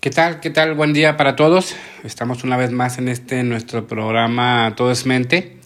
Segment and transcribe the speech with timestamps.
[0.00, 0.38] ¿Qué tal?
[0.38, 0.74] ¿Qué tal?
[0.74, 1.74] Buen día para todos.
[2.04, 5.56] Estamos una vez más en este nuestro programa Todo es Mente.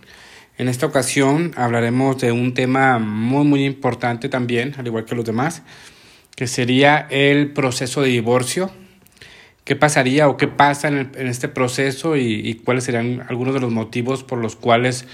[0.56, 5.26] En esta ocasión hablaremos de un tema muy muy importante también, al igual que los
[5.26, 5.62] demás,
[6.34, 8.70] que sería el proceso de divorcio.
[9.64, 14.24] ¿Qué pasaría o qué pasa en, este proceso y, cuáles serían algunos de los motivos
[14.24, 15.04] por los cuales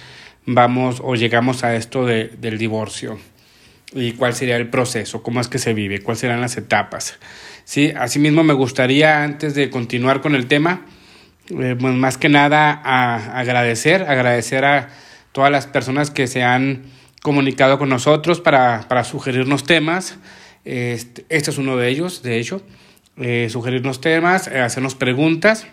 [0.46, 3.19] vamos o llegamos a esto del divorcio?
[3.93, 5.25] ¿Y cuál sería el proceso?
[5.25, 6.03] ¿Cómo es que se vive?
[6.03, 7.19] ¿Cuáles serán las etapas?
[7.69, 10.86] Sí, asimismo me gustaría, antes de continuar con el tema,
[11.50, 14.89] eh, pues más que nada a agradecer, agradecer a
[15.32, 16.85] todas las personas que se han
[17.21, 20.17] comunicado con nosotros para, para sugerirnos temas.
[20.64, 22.63] Este, este, es uno de ellos, de hecho,
[23.18, 25.66] eh, sugerirnos temas, eh, hacernos preguntas.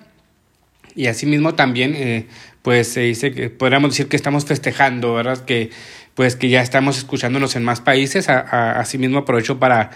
[0.96, 2.28] Y asimismo también,
[2.62, 5.46] pues se dice que podríamos decir que estamos festejando, ¿verdad?
[5.46, 5.70] Que
[6.14, 8.28] pues que ya estamos escuchándonos en más países.
[8.30, 9.92] asimismo aprovecho para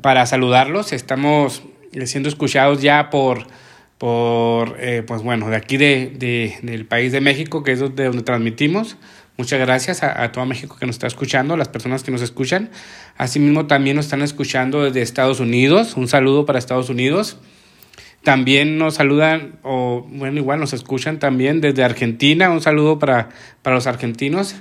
[0.00, 0.92] para saludarlos.
[0.92, 1.62] Estamos
[2.04, 3.46] siendo escuchados ya por,
[3.98, 8.04] por eh, pues bueno, de aquí de, de, del país de México, que es de
[8.04, 8.96] donde transmitimos.
[9.38, 12.70] Muchas gracias a, a, todo México que nos está escuchando, las personas que nos escuchan.
[13.18, 15.96] Asimismo, también nos están escuchando desde Estados Unidos.
[15.96, 17.38] Un saludo para Estados Unidos.
[18.22, 22.50] También nos saludan, o bueno, igual nos escuchan también desde Argentina.
[22.50, 23.28] Un saludo para,
[23.62, 24.56] para los argentinos.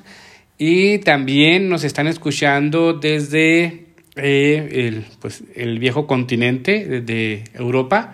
[0.58, 3.85] Y también nos están escuchando desde
[4.18, 8.14] eh, el, pues, el viejo continente de, Europa,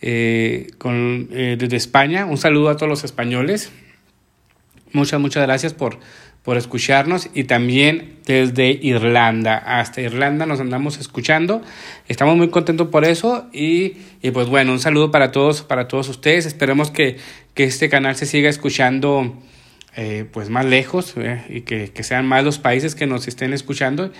[0.00, 2.24] eh, con, eh, desde España.
[2.24, 3.72] Un saludo a todos los españoles.
[4.92, 5.98] Muchas, muchas gracias por,
[6.44, 9.56] por escucharnos y también desde Irlanda.
[9.56, 11.62] Hasta Irlanda nos andamos escuchando.
[12.06, 16.08] Estamos muy contentos por eso y, y pues bueno, un saludo para todos, para todos
[16.08, 16.46] ustedes.
[16.46, 17.16] Esperemos que,
[17.54, 19.36] que este canal se siga escuchando
[20.32, 21.14] pues más lejos
[21.50, 24.10] y que, que sean más los países que nos estén escuchando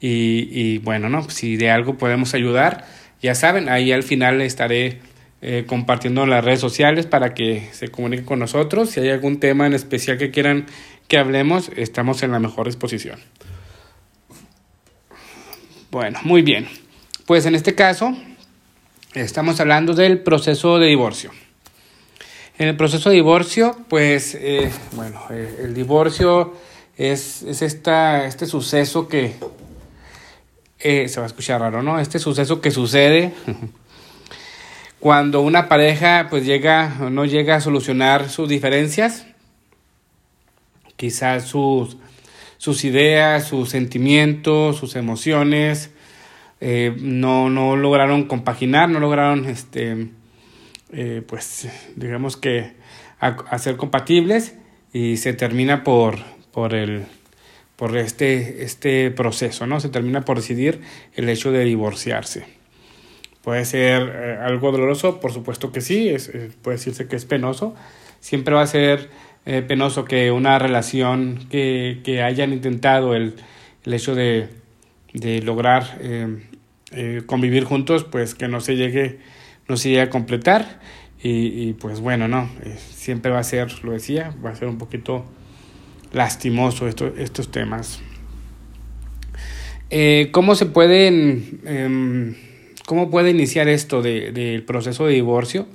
[0.00, 1.28] y, bueno, ¿no?
[1.30, 2.86] si de algo podemos ayudar,
[3.22, 5.00] ya saben, ahí al final estaré
[5.40, 8.90] eh, compartiendo en las redes sociales para que se comuniquen con nosotros.
[8.90, 10.66] Si hay algún tema en especial que quieran
[11.08, 13.18] que hablemos, estamos en la mejor disposición.
[15.90, 16.66] Bueno, muy bien.
[17.26, 18.14] Pues en este caso,
[19.14, 21.30] estamos hablando del proceso de divorcio.
[22.58, 26.54] En el proceso de divorcio, pues, eh, bueno, eh, el divorcio
[26.96, 29.34] es, es esta, este suceso que,
[30.84, 31.98] eh, se va a escuchar raro, ¿no?
[31.98, 33.32] Este suceso que sucede
[35.00, 39.26] cuando una pareja pues llega o no llega a solucionar sus diferencias,
[40.96, 41.96] quizás sus,
[42.58, 45.90] sus ideas, sus sentimientos, sus emociones,
[46.60, 50.08] eh, no, no lograron compaginar, no lograron, este,
[50.92, 52.72] eh, pues, digamos que,
[53.20, 54.54] hacer compatibles
[54.92, 56.18] y se termina por,
[56.52, 57.06] por el
[57.76, 59.80] por este, este proceso, ¿no?
[59.80, 60.80] Se termina por decidir
[61.14, 62.44] el hecho de divorciarse.
[63.42, 66.30] Puede ser eh, algo doloroso, por supuesto que sí, es,
[66.62, 67.74] puede decirse que es penoso.
[68.20, 69.10] Siempre va a ser
[69.44, 73.34] eh, penoso que una relación que, que hayan intentado el,
[73.84, 74.48] el hecho de,
[75.12, 79.18] de lograr eh, convivir juntos, pues que no se llegue,
[79.68, 80.80] no se llegue a completar.
[81.22, 84.78] Y, y pues bueno, no, siempre va a ser, lo decía, va a ser un
[84.78, 85.24] poquito
[86.14, 88.00] lastimoso estos temas.
[89.90, 92.34] Eh, ¿Cómo se pueden, em,
[92.86, 95.66] cómo puede iniciar esto del proceso de divorcio?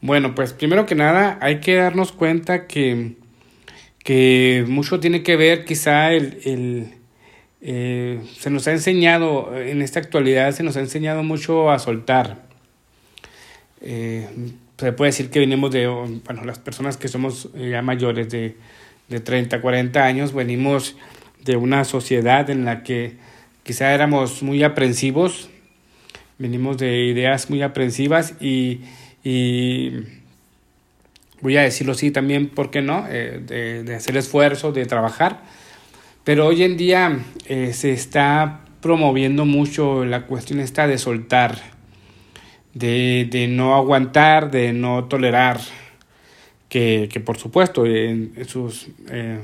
[0.00, 3.14] Bueno, pues primero que nada hay que darnos cuenta que,
[4.02, 6.94] que mucho tiene que ver quizá el,
[7.60, 12.46] eh, se nos ha enseñado, en esta actualidad se nos ha enseñado mucho a soltar.
[13.80, 14.28] Eh,
[14.78, 18.56] se puede decir que venimos de, bueno, las personas que somos ya mayores de
[19.08, 20.96] de 30, 40 años, venimos
[21.44, 23.16] de una sociedad en la que
[23.62, 25.48] quizá éramos muy aprensivos,
[26.38, 28.80] venimos de ideas muy aprensivas y,
[31.40, 33.06] voy a decirlo así también, ¿por qué no?
[33.08, 35.42] Eh, de, hacer esfuerzo, de trabajar.
[36.24, 41.58] Pero hoy en día eh, se está promoviendo mucho la cuestión esta de soltar,
[42.74, 45.60] de, de no aguantar, de no tolerar,
[46.68, 49.40] que, que por supuesto en, sus, eh,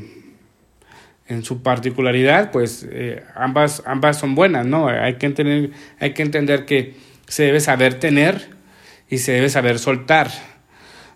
[1.28, 4.88] en su particularidad, pues eh, ambas, ambas son buenas, ¿no?
[4.88, 5.70] Hay que, entender,
[6.00, 6.94] hay que entender que
[7.26, 8.48] se debe saber tener
[9.08, 10.30] y se debe saber soltar.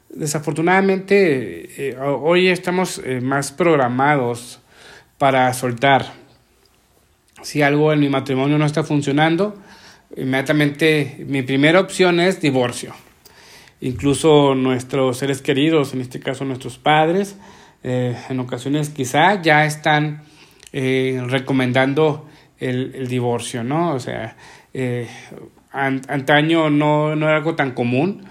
[0.08, 4.61] Desafortunadamente, eh, hoy estamos más programados
[5.19, 6.12] para soltar.
[7.43, 9.61] Si algo en mi matrimonio no está funcionando,
[10.17, 12.94] inmediatamente mi primera opción es divorcio
[13.81, 17.37] incluso nuestros seres queridos, en este caso nuestros padres,
[17.82, 20.23] eh, en ocasiones quizá ya están
[20.73, 22.28] eh, recomendando
[22.58, 23.94] el, divorcio, ¿no?
[23.94, 24.37] O sea,
[24.73, 25.08] eh,
[25.73, 28.25] antaño no, no era algo tan común,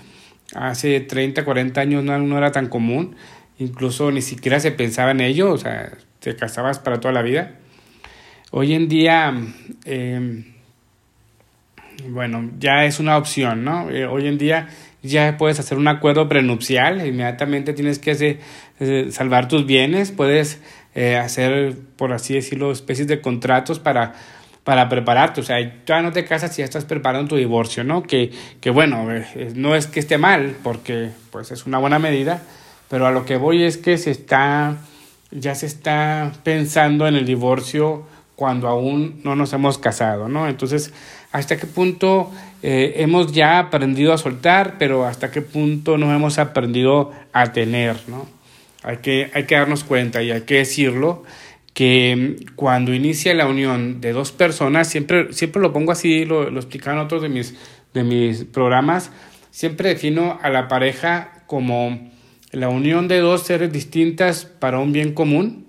[0.55, 3.15] hace 30, 40 años no, no era tan común,
[3.59, 7.55] incluso ni siquiera se pensaba en ello, o sea, te casabas para toda la vida.
[8.51, 9.33] Hoy en día,
[12.09, 13.85] bueno, ya es una opción, ¿no?
[13.85, 14.69] Hoy en día
[15.05, 18.39] ya puedes hacer un acuerdo prenupcial, inmediatamente tienes que hacer,
[18.79, 20.59] eh, salvar tus bienes, puedes
[20.95, 24.13] eh, hacer, por así decirlo, especies de contratos para,
[24.63, 28.03] para prepararte, o sea, ya no te casas si ya estás preparando tu divorcio, ¿no?
[28.03, 28.31] Que,
[28.61, 29.07] que bueno,
[29.55, 32.41] no es que esté mal, porque pues es una buena medida,
[32.89, 34.77] pero a lo que voy es que se está,
[35.31, 38.05] ya se está pensando en el divorcio
[38.35, 40.47] cuando aún no nos hemos casado, ¿no?
[40.47, 40.93] Entonces,
[41.35, 42.31] ¿hasta qué punto
[42.63, 47.97] eh, hemos ya aprendido a soltar, pero hasta qué punto no hemos aprendido a tener,
[48.07, 48.25] ¿no?
[48.83, 51.23] Hay que, hay que darnos cuenta y hay que decirlo
[51.73, 56.61] que cuando inicia la unión de dos personas, siempre, siempre lo pongo así, lo, lo
[57.01, 57.53] otros de mis,
[57.93, 59.11] de mis programas,
[59.51, 62.11] siempre defino a la pareja como
[62.51, 65.64] la unión de dos seres distintas para un bien común.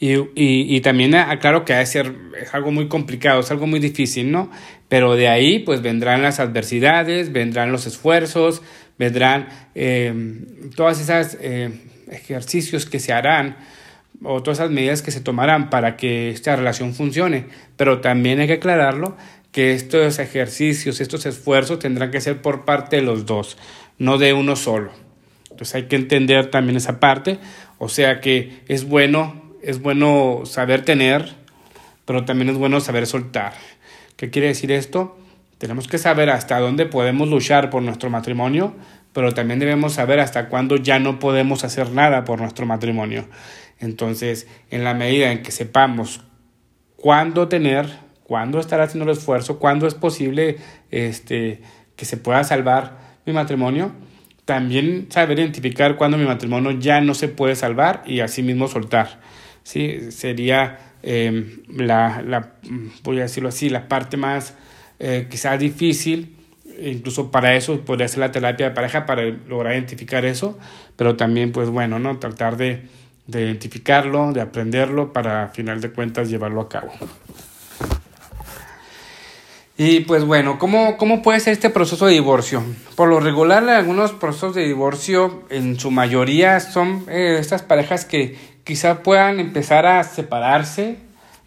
[0.00, 3.66] Y, y, y también aclaro que ha de ser es algo muy complicado, es algo
[3.66, 4.50] muy difícil, ¿no?
[4.88, 8.62] Pero de ahí pues vendrán las adversidades, vendrán los esfuerzos,
[8.98, 10.12] vendrán eh,
[10.74, 11.70] todas esas eh,
[12.10, 13.56] ejercicios que se harán
[14.22, 17.46] o todas esas medidas que se tomarán para que esta relación funcione.
[17.76, 19.16] Pero también hay que aclararlo
[19.52, 23.58] que estos ejercicios, estos esfuerzos tendrán que ser por parte de los dos
[24.00, 24.90] no de uno solo.
[25.50, 27.38] Entonces hay que entender también esa parte,
[27.78, 31.34] o sea que es bueno, es bueno saber tener,
[32.04, 33.52] pero también es bueno saber soltar.
[34.16, 35.16] ¿Qué quiere decir esto?
[35.58, 38.74] Tenemos que saber hasta dónde podemos luchar por nuestro matrimonio,
[39.12, 43.26] pero también debemos saber hasta cuándo ya no podemos hacer nada por nuestro matrimonio.
[43.78, 46.22] Entonces, en la medida en que sepamos
[46.96, 47.86] cuándo tener,
[48.24, 50.58] cuándo estar haciendo el esfuerzo, cuándo es posible
[50.90, 51.62] este,
[51.96, 53.92] que se pueda salvar mi matrimonio,
[54.44, 59.20] también saber identificar cuando mi matrimonio ya no se puede salvar y asimismo soltar.
[59.70, 60.10] ¿Sí?
[60.10, 62.54] Sería em, la, la,
[63.04, 64.54] voy a decirlo así, la parte más
[64.98, 66.34] eh, quizás difícil,
[66.82, 70.58] incluso para eso podría ser la terapia de pareja para lograr identificar eso,
[70.96, 72.18] pero también pues bueno, ¿no?
[72.18, 72.82] tratar de,
[73.28, 76.90] de identificarlo, de aprenderlo para a final de cuentas llevarlo a cabo.
[79.82, 82.62] Y pues bueno, ¿cómo, ¿cómo puede ser este proceso de divorcio?
[82.96, 88.36] Por lo regular, algunos procesos de divorcio, en su mayoría, son eh, estas parejas que
[88.64, 90.98] quizá puedan empezar a separarse,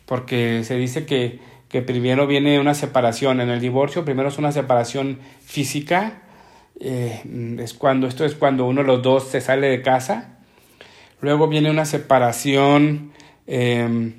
[0.06, 1.40] porque se dice que,
[1.70, 3.42] que, primero viene una separación.
[3.42, 6.22] En el divorcio, primero es una separación física,
[6.80, 7.22] eh,
[7.60, 10.38] es cuando, esto es cuando uno de los dos se sale de casa.
[11.22, 13.12] Luego viene una separación.
[13.48, 14.14] Eh,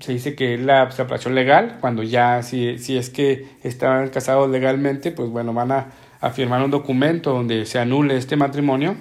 [0.00, 4.50] se dice que es la separación legal, cuando ya si, si es que estaban casados
[4.50, 5.86] legalmente, pues bueno, van a,
[6.32, 8.96] firmar un documento donde se anule este matrimonio.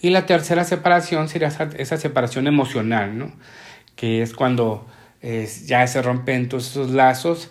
[0.00, 3.32] Y la tercera separación sería esa, separación emocional, ¿no?
[3.96, 4.86] que es cuando
[5.66, 7.50] ya se rompen todos esos lazos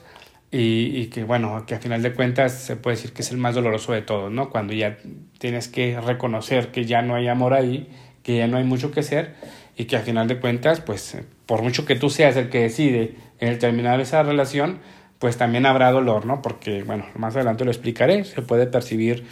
[0.52, 3.38] y, y, que bueno, que a final de cuentas se puede decir que es el
[3.38, 4.50] más doloroso de todos, ¿no?
[4.50, 4.98] Cuando ya
[5.38, 7.88] tienes que reconocer que ya no hay amor ahí,
[8.24, 9.36] que ya no hay mucho que hacer
[9.78, 13.16] y que a final de cuentas, pues por mucho que tú seas el que decide
[13.40, 14.80] en el terminar esa relación,
[15.20, 16.42] pues también habrá dolor, ¿no?
[16.42, 19.26] Porque, bueno, más adelante lo explicaré, se puede percibir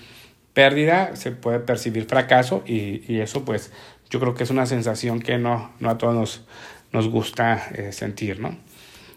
[0.58, 3.72] pérdida, se puede percibir fracaso y, y eso pues
[4.10, 6.46] yo creo que es una sensación que no, no a todos nos,
[6.92, 8.58] nos gusta eh, sentir, ¿no?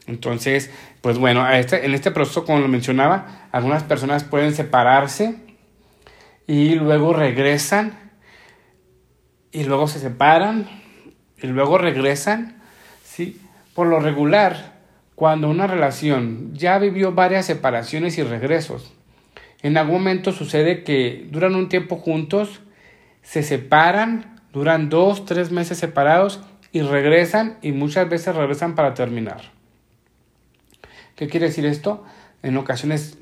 [0.06, 0.70] Entonces,
[1.00, 5.36] pues bueno, este, en este proceso, como lo mencionaba, algunas personas pueden separarse
[6.46, 7.98] y luego regresan
[9.50, 10.68] y luego se separan
[11.40, 12.60] y luego regresan,
[13.02, 13.40] ¿sí?
[13.74, 14.74] Por lo regular,
[15.14, 18.92] cuando una relación ya vivió varias separaciones y regresos,
[19.62, 22.60] en algún momento sucede que duran un tiempo juntos,
[23.22, 26.40] se separan, duran dos, tres meses separados
[26.72, 29.42] y regresan y muchas veces regresan para terminar.
[31.16, 32.04] ¿Qué quiere decir esto?
[32.42, 33.18] En ocasiones,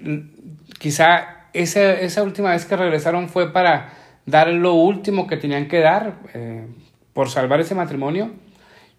[0.78, 3.95] quizá esa, esa última vez que regresaron fue para
[4.26, 6.66] dar lo último que tenían que dar, eh,
[7.12, 8.30] por salvar ese matrimonio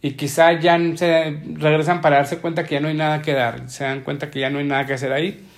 [0.02, 3.70] y quizá ya se regresan para darse cuenta que ya no hay nada que dar,
[3.70, 5.49] se dan cuenta que ya no hay nada que hacer ahí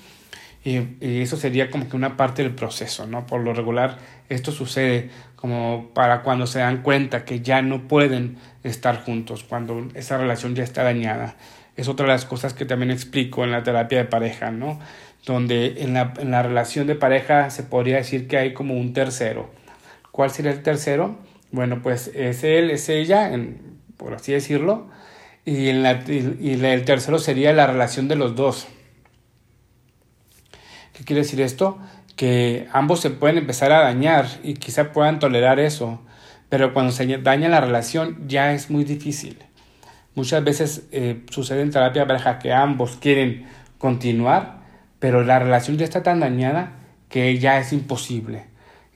[0.63, 3.25] y, eso sería como que una parte del proceso, ¿no?
[3.25, 3.97] Por lo regular
[4.29, 9.87] esto sucede como para cuando se dan cuenta que ya no pueden estar juntos, cuando
[9.95, 11.35] esa relación ya está dañada.
[11.75, 14.79] Es otra de las cosas que también explico en la terapia de pareja, ¿no?
[15.25, 18.93] Donde en la, en la relación de pareja se podría decir que hay como un
[18.93, 19.49] tercero.
[20.11, 21.17] ¿Cuál sería el tercero?
[21.51, 23.31] Bueno, pues es él, es ella,
[23.97, 24.89] por así decirlo.
[25.43, 28.67] Y, en la, y el tercero sería la relación de los dos.
[30.93, 31.77] ¿Qué quiere decir esto?
[32.15, 36.01] Que ambos se pueden empezar a dañar y quizá puedan tolerar eso,
[36.49, 39.37] pero cuando se daña la relación ya es muy difícil.
[40.13, 43.45] Muchas veces eh, sucede en terapia pareja que ambos quieren
[43.77, 44.61] continuar,
[44.99, 46.73] pero la relación ya está tan dañada
[47.09, 48.45] que ya es imposible.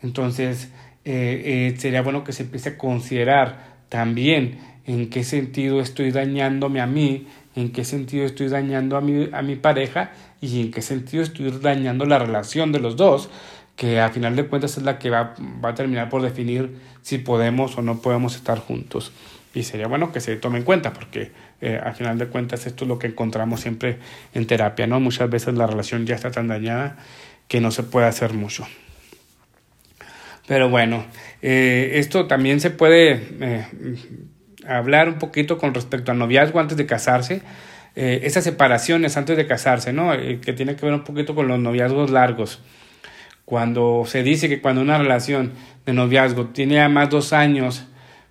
[0.01, 0.69] Entonces,
[1.05, 6.81] eh, eh, sería bueno que se empiece a considerar también en qué sentido estoy dañándome
[6.81, 10.81] a mí, en qué sentido estoy dañando a mi, a mi pareja y en qué
[10.81, 13.29] sentido estoy dañando la relación de los dos,
[13.75, 17.17] que a final de cuentas es la que va, va a terminar por definir si
[17.17, 19.11] podemos o no podemos estar juntos.
[19.53, 21.31] Y sería bueno que se tome en cuenta, porque
[21.61, 23.99] eh, a final de cuentas esto es lo que encontramos siempre
[24.33, 24.99] en terapia, ¿no?
[24.99, 26.97] Muchas veces la relación ya está tan dañada
[27.47, 28.67] que no se puede hacer mucho.
[30.47, 31.05] Pero bueno,
[31.41, 33.65] eh, esto también se puede eh,
[34.67, 37.41] hablar un poquito con respecto al noviazgo antes de casarse.
[37.95, 40.11] Eh, esas separaciones antes de casarse, ¿no?
[40.41, 42.61] que tiene que ver un poquito con los noviazgos largos.
[43.45, 45.53] Cuando se dice que cuando una relación
[45.85, 47.85] de noviazgo tiene ya más dos años,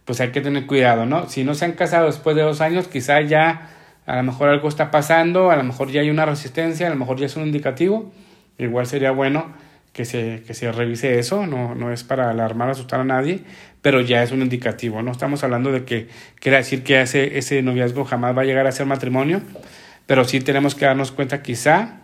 [0.05, 1.29] pues hay que tener cuidado, ¿no?
[1.29, 3.71] Si no se han casado después de dos años, quizá ya
[4.07, 6.97] a lo mejor algo está pasando, a lo mejor ya hay una resistencia, a lo
[6.97, 8.13] mejor ya es un indicativo.
[8.59, 9.55] Igual sería bueno
[9.95, 13.41] que se, que se revise eso, no, no es para alarmar, asustar a nadie,
[13.81, 16.09] pero ya es un indicativo, no estamos hablando de que
[16.41, 19.41] quiera decir que ese, ese noviazgo jamás va a llegar a ser matrimonio,
[20.07, 22.01] pero sí tenemos que darnos cuenta quizá,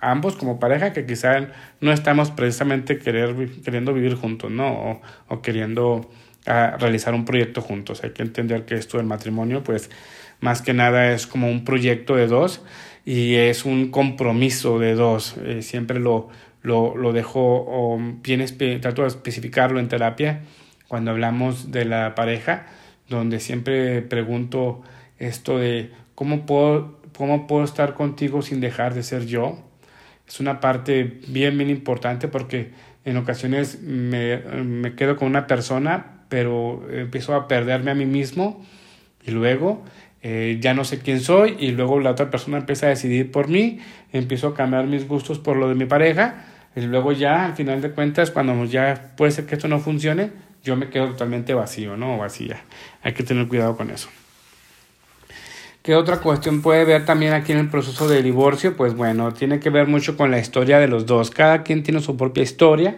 [0.00, 1.48] ambos como pareja, que quizá
[1.80, 5.02] no estamos precisamente querer, queriendo vivir juntos, ¿no?
[5.28, 6.10] O, queriendo
[6.46, 8.02] ah, realizar un proyecto juntos.
[8.04, 9.90] Hay que entender que esto del matrimonio, pues,
[10.40, 12.62] más que nada es como un proyecto de dos
[13.04, 15.36] y es un compromiso de dos.
[15.44, 16.28] Eh, siempre lo,
[16.64, 18.44] lo, lo dejo bien,
[18.80, 20.40] trato de especificarlo en terapia
[20.88, 22.66] cuando hablamos de la pareja,
[23.08, 24.82] donde siempre pregunto
[25.18, 29.58] esto de cómo puedo, cómo puedo estar contigo sin dejar de ser yo.
[30.26, 32.70] Es una parte bien, bien importante porque
[33.04, 38.64] en ocasiones me, me quedo con una persona, pero empiezo a perderme a mí mismo
[39.22, 39.84] y luego
[40.22, 43.48] eh, ya no sé quién soy y luego la otra persona empieza a decidir por
[43.48, 43.80] mí,
[44.14, 47.80] empiezo a cambiar mis gustos por lo de mi pareja y luego ya, al final
[47.80, 50.30] de cuentas, cuando ya puede ser que esto no funcione,
[50.62, 52.18] yo me quedo totalmente vacío, ¿no?
[52.18, 52.62] Vacía.
[53.02, 54.08] Hay que tener cuidado con eso.
[55.82, 58.74] ¿Qué otra cuestión puede ver también aquí en el proceso de divorcio?
[58.74, 61.30] Pues bueno, tiene que ver mucho con la historia de los dos.
[61.30, 62.96] Cada quien tiene su propia historia.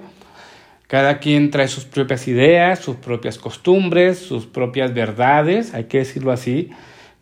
[0.87, 6.31] Cada quien trae sus propias ideas, sus propias costumbres, sus propias verdades, hay que decirlo
[6.31, 6.71] así.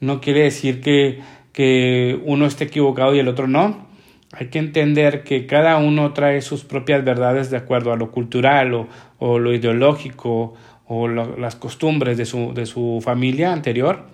[0.01, 1.21] No quiere decir que,
[1.55, 3.87] que uno esté equivocado y el otro no.
[4.37, 8.75] Hay que entender que cada uno trae sus propias verdades de acuerdo a lo cultural
[8.75, 8.89] o,
[9.19, 10.55] o lo ideológico
[10.87, 14.07] o las costumbres de su, de su familia anterior.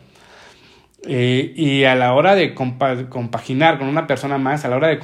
[1.07, 4.99] Eh, y a la hora de compaginar con una persona más, a la hora de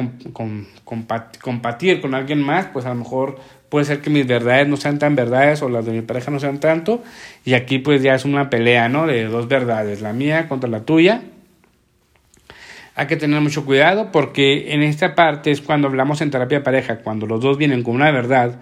[1.41, 3.37] compartir con alguien más, pues a lo mejor
[3.71, 6.39] puede ser que mis verdades no sean tan verdades o las de mi pareja no
[6.39, 7.03] sean tanto.
[7.45, 9.07] Y aquí pues ya es una pelea, ¿no?
[9.07, 11.23] De dos verdades, la mía contra la tuya
[12.97, 17.01] hay que tener mucho cuidado porque en esta parte es cuando hablamos en terapia pareja,
[17.01, 18.59] cuando los dos vienen con una verdad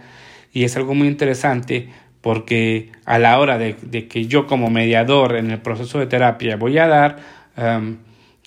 [0.53, 1.89] y es algo muy interesante
[2.21, 3.77] porque a la hora de,
[4.09, 7.19] que yo como mediador en el proceso de terapia voy a dar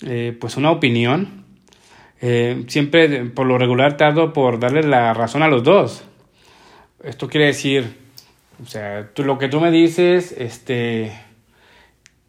[0.06, 1.44] eh, pues una opinión,
[2.20, 6.04] eh, siempre por lo regular tardo por darle la razón a los dos.
[7.02, 7.96] Esto quiere decir,
[8.62, 11.12] o sea, tú, lo que tú me dices, este,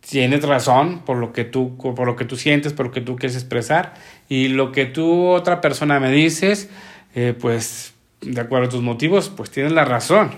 [0.09, 3.15] tienes razón por lo que tú por lo que tú sientes por lo que tú
[3.15, 3.93] quieres expresar.
[4.27, 6.69] Y lo que tú otra persona me dices
[7.15, 10.31] eh, pues de acuerdo a tus motivos pues tienes la razón.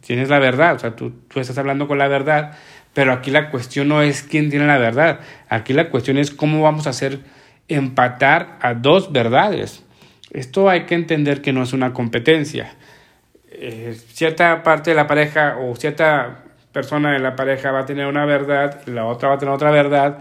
[0.00, 0.74] Tienes la verdad.
[0.74, 2.56] O sea tú, tú estás hablando con la verdad
[2.96, 5.20] pero aquí la cuestión no es quién tiene la verdad.
[5.50, 7.20] Aquí la cuestión es cómo vamos a hacer
[7.68, 9.84] empatar a dos verdades.
[10.30, 12.74] Esto hay que entender que no es una competencia.
[13.50, 16.45] Eh, cierta parte de la pareja o cierta
[16.76, 19.70] persona de la pareja va a tener una verdad, la otra va a tener otra
[19.70, 20.18] verdad,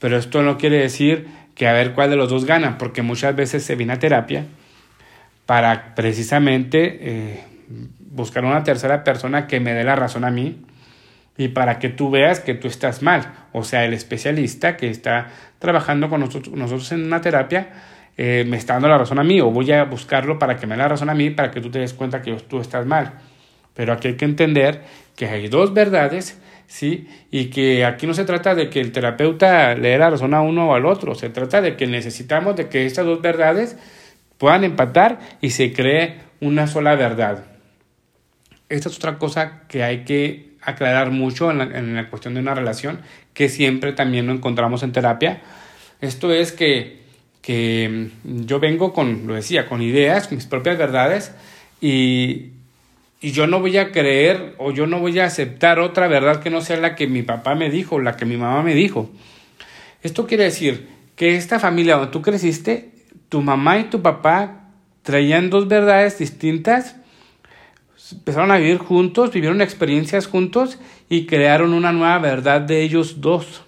[0.00, 3.36] pero esto no quiere decir que a ver cuál de los dos gana, porque muchas
[3.36, 4.46] veces se viene a terapia
[5.44, 7.44] para precisamente eh,
[7.98, 10.62] buscar una tercera persona que me dé la razón a mí
[11.36, 13.34] y para que tú veas que tú estás mal.
[13.52, 15.26] O sea, el especialista que está
[15.58, 17.68] trabajando con nosotros, nosotros en una terapia
[18.16, 20.76] eh, me está dando la razón a mí o voy a buscarlo para que me
[20.76, 23.33] dé la razón a mí para que tú te des cuenta que tú estás mal.
[23.74, 24.82] Pero aquí hay que entender
[25.16, 27.08] que hay dos verdades, ¿sí?
[27.30, 30.40] Y que aquí no se trata de que el terapeuta le dé la razón a
[30.40, 33.76] uno o al otro, se trata de que necesitamos de que estas dos verdades
[34.38, 37.44] puedan empatar y se cree una sola verdad.
[38.68, 42.40] Esta es otra cosa que hay que aclarar mucho en la, en la cuestión de
[42.40, 43.00] una relación,
[43.34, 45.42] que siempre también lo encontramos en terapia.
[46.00, 47.04] Esto es que
[47.44, 51.32] que mm, yo vengo con, lo decía, con ideas, mis propias verdades
[51.80, 52.53] y,
[53.24, 56.50] y yo no voy a creer o yo no voy a aceptar otra verdad que
[56.50, 59.08] no sea la que mi papá me dijo, la que mi mamá me dijo.
[60.02, 62.90] Esto quiere decir que esta familia donde tú creciste,
[63.30, 64.68] tu mamá y tu papá
[65.00, 66.96] traían dos verdades distintas,
[68.12, 70.78] empezaron a vivir juntos, vivieron experiencias juntos
[71.08, 73.62] y crearon una nueva verdad de ellos dos,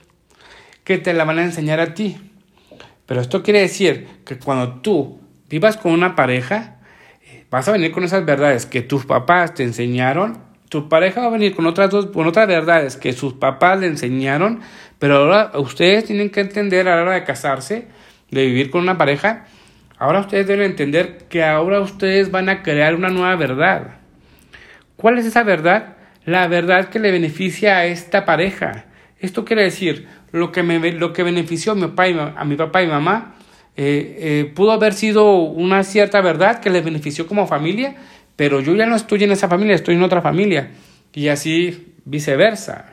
[0.84, 2.18] que te la van a enseñar a ti.
[3.06, 6.75] Pero esto quiere decir que cuando tú vivas con una pareja,
[7.50, 10.38] vas a venir con esas verdades que tus papás te enseñaron,
[10.68, 13.86] tu pareja va a venir con otras dos, con otras verdades que sus papás le
[13.86, 14.60] enseñaron,
[14.98, 17.86] pero ahora ustedes tienen que entender a la hora de casarse,
[18.30, 19.46] de vivir con una pareja,
[19.98, 23.98] ahora ustedes deben entender que ahora ustedes van a crear una nueva verdad.
[24.96, 25.96] ¿Cuál es esa verdad?
[26.24, 28.86] La verdad que le beneficia a esta pareja.
[29.20, 32.56] Esto quiere decir, lo que, me, lo que benefició a mi papá y, a mi
[32.56, 33.35] papá y mamá
[33.76, 37.96] eh, eh, pudo haber sido una cierta verdad que les benefició como familia,
[38.34, 40.70] pero yo ya no estoy en esa familia, estoy en otra familia.
[41.12, 42.86] Y así viceversa.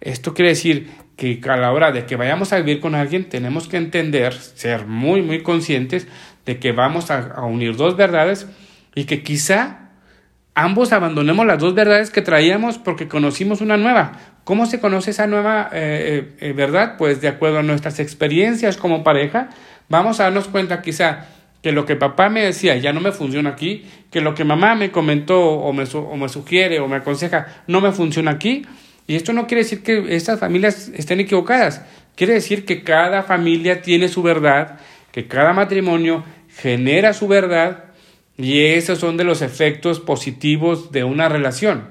[0.00, 3.68] Esto quiere decir que a la hora de que vayamos a vivir con alguien tenemos
[3.68, 6.08] que entender, ser muy, muy conscientes
[6.44, 8.48] de que vamos a, unir dos verdades
[8.94, 9.90] y que quizá
[10.54, 14.18] ambos abandonemos las dos verdades que traíamos porque conocimos una nueva.
[14.42, 16.96] ¿Cómo se conoce esa nueva eh, verdad?
[16.98, 19.48] Pues de acuerdo a nuestras experiencias como pareja,
[19.88, 21.26] vamos a darnos cuenta quizá
[21.62, 24.74] que lo que papá me decía ya no me funciona aquí, que lo que mamá
[24.74, 28.66] me comentó o me, o me sugiere o me aconseja no me funciona aquí.
[29.06, 31.82] Y esto no quiere decir que estas familias estén equivocadas,
[32.16, 34.78] quiere decir que cada familia tiene su verdad,
[35.12, 37.84] que cada matrimonio genera su verdad
[38.36, 41.88] y esos son de los efectos positivos de una relación.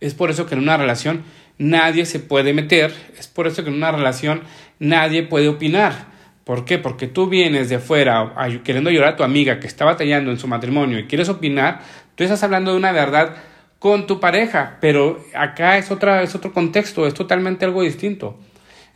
[0.00, 1.24] Es por eso que en una relación
[1.58, 4.42] nadie se puede meter, es por eso que en una relación
[4.78, 6.13] nadie puede opinar.
[6.44, 6.78] ¿Por qué?
[6.78, 10.46] Porque tú vienes de afuera queriendo llorar a tu amiga que está batallando en su
[10.46, 11.80] matrimonio y quieres opinar,
[12.14, 13.34] tú estás hablando de una verdad
[13.78, 18.38] con tu pareja, pero acá es, otra, es otro contexto, es totalmente algo distinto.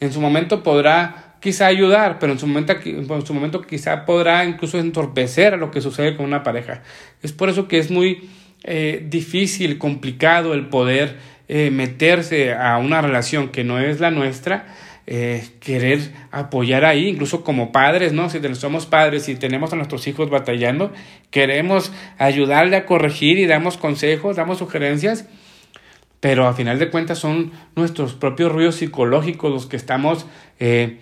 [0.00, 4.44] En su momento podrá quizá ayudar, pero en su momento, en su momento quizá podrá
[4.44, 6.82] incluso entorpecer a lo que sucede con una pareja.
[7.22, 8.28] Es por eso que es muy
[8.64, 11.16] eh, difícil, complicado el poder
[11.48, 14.66] eh, meterse a una relación que no es la nuestra
[15.10, 18.28] eh, querer apoyar ahí, incluso como padres, ¿no?
[18.28, 20.92] Si somos padres y tenemos a nuestros hijos batallando,
[21.30, 25.26] queremos ayudarle a corregir y damos consejos, damos sugerencias,
[26.20, 30.26] pero a final de cuentas son nuestros propios ruidos psicológicos los que estamos
[30.60, 30.98] eh,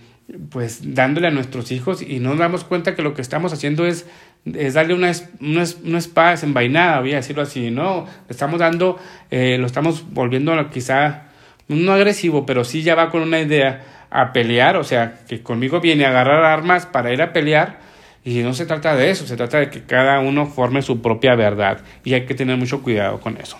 [0.51, 3.87] pues dándole a nuestros hijos y no nos damos cuenta que lo que estamos haciendo
[3.87, 4.07] es,
[4.45, 8.07] es darle una, una, una espada desenvainada, voy a decirlo así, ¿no?
[8.29, 9.01] Estamos dando,
[9.33, 11.25] eh, lo estamos volviendo quizá
[11.67, 15.81] no agresivo, pero sí ya va con una idea a pelear, o sea, que conmigo
[15.81, 17.79] viene a agarrar armas para ir a pelear,
[18.25, 21.35] y no se trata de eso, se trata de que cada uno forme su propia
[21.35, 23.59] verdad, y hay que tener mucho cuidado con eso.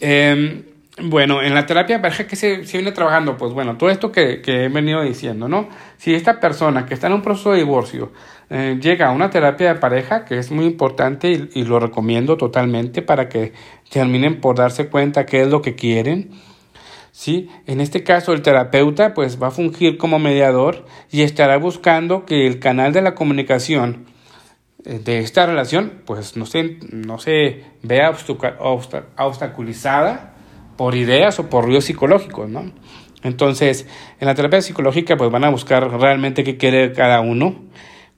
[0.00, 0.64] Em,
[1.00, 4.42] bueno, en la terapia de pareja que se, viene trabajando, pues bueno, todo esto que,
[4.42, 5.68] que, he venido diciendo, ¿no?
[5.96, 8.12] Si esta persona que está en un proceso de divorcio
[8.50, 12.36] eh, llega a una terapia de pareja, que es muy importante y, y, lo recomiendo
[12.36, 13.54] totalmente para que
[13.90, 16.30] terminen por darse cuenta qué es lo que quieren,
[17.12, 17.48] ¿sí?
[17.66, 22.48] En este caso, el terapeuta pues va a fungir como mediador y estará buscando que
[22.48, 24.06] el canal de la comunicación
[24.84, 28.10] eh, de esta relación pues no se, no se vea
[29.18, 30.34] obstaculizada
[30.76, 32.72] por ideas o por ruidos psicológicos, ¿no?
[33.22, 33.86] Entonces,
[34.18, 37.54] en la terapia psicológica pues van a buscar realmente qué quiere cada uno.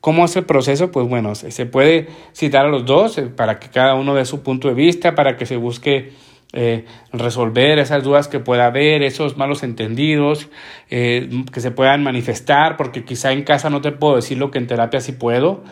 [0.00, 0.90] ¿Cómo es el proceso?
[0.90, 4.42] Pues bueno, se puede citar a los dos eh, para que cada uno dé su
[4.42, 6.12] punto de vista, para que se busque
[6.56, 10.48] eh, resolver esas dudas que pueda haber, esos malos entendidos,
[10.88, 14.58] eh, que se puedan manifestar, porque quizá en casa no te puedo decir lo que
[14.58, 15.64] en terapia sí puedo.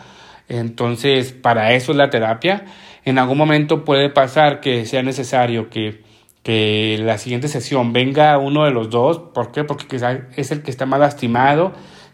[0.49, 2.65] Entonces, para eso es la terapia.
[3.05, 6.03] En algún momento puede pasar que sea necesario que,
[6.43, 9.19] que la siguiente sesión venga uno de los dos.
[9.33, 9.63] ¿Por qué?
[9.63, 11.71] Porque quizá es el que está más lastimado,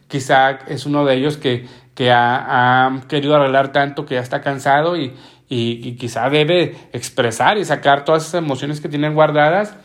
[0.08, 4.42] quizá es uno de ellos que, que ha, ha querido arreglar tanto que ya está
[4.42, 5.16] cansado y,
[5.50, 9.76] y, quizá debe expresar y sacar todas esas emociones que tienen guardadas.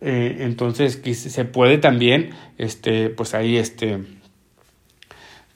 [0.00, 4.00] Eh, entonces se puede también, este, pues ahí, este,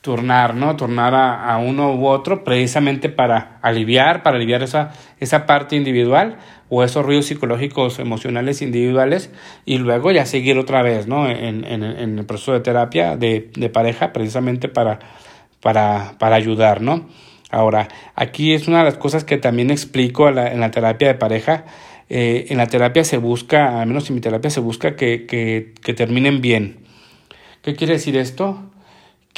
[0.00, 0.74] turnar, ¿no?
[0.76, 6.38] Turnar a, a, uno u otro precisamente para aliviar, para aliviar esa, esa parte individual
[6.70, 9.30] o esos ruidos psicológicos emocionales individuales
[9.66, 11.28] y luego ya seguir otra vez, ¿no?
[11.28, 14.98] En, en, en el proceso de terapia de, de pareja precisamente para,
[15.60, 17.06] para, para ayudar, ¿no?
[17.50, 21.64] Ahora, aquí es una de las cosas que también explico en la terapia de pareja.
[22.10, 25.74] Eh, en la terapia se busca, al menos en mi terapia se busca que, que,
[25.82, 26.78] que terminen bien.
[27.62, 28.68] ¿Qué quiere decir esto?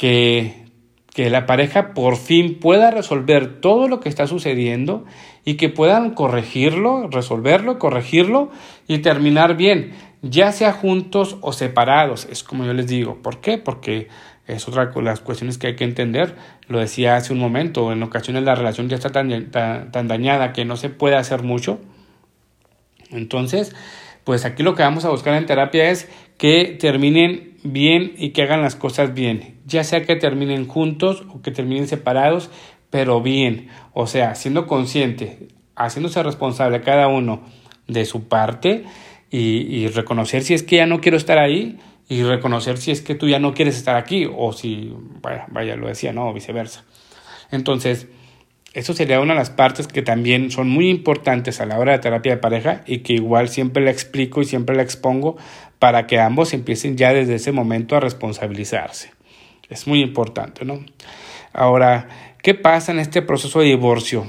[0.01, 0.65] que,
[1.13, 5.05] que la pareja por fin pueda resolver todo lo que está sucediendo
[5.45, 8.49] y que puedan corregirlo, resolverlo, corregirlo
[8.87, 9.93] y terminar bien,
[10.23, 12.27] ya sea juntos o separados.
[12.31, 13.19] Es como yo les digo.
[13.21, 13.59] ¿Por qué?
[13.59, 14.07] Porque
[14.51, 16.35] es otra de las cuestiones que hay que entender.
[16.67, 20.65] Lo decía hace un momento, en ocasiones la relación ya está tan, tan, dañada que
[20.65, 21.79] no se puede hacer mucho.
[23.09, 23.75] Entonces,
[24.23, 28.43] pues aquí lo que vamos a buscar en terapia es que terminen bien y que
[28.43, 29.55] hagan las cosas bien.
[29.65, 32.49] Ya sea que terminen juntos o que terminen separados,
[32.89, 33.69] pero bien.
[33.93, 37.41] O sea, siendo consciente, haciéndose responsable cada uno
[37.87, 38.85] de su parte
[39.29, 41.77] y, y reconocer si es que ya no quiero estar ahí
[42.11, 45.77] y reconocer si es que tú ya no quieres estar aquí o si, vaya, vaya
[45.77, 46.83] lo decía, no, o viceversa.
[47.51, 48.09] Entonces,
[48.73, 51.99] eso sería una de las partes que también son muy importantes a la hora de
[51.99, 55.37] terapia de pareja y que igual siempre le explico y siempre le expongo
[55.79, 59.13] para que ambos empiecen ya desde ese momento a responsabilizarse.
[59.69, 60.83] Es muy importante, ¿no?
[61.53, 62.09] Ahora,
[62.43, 64.27] ¿qué pasa en este proceso de divorcio?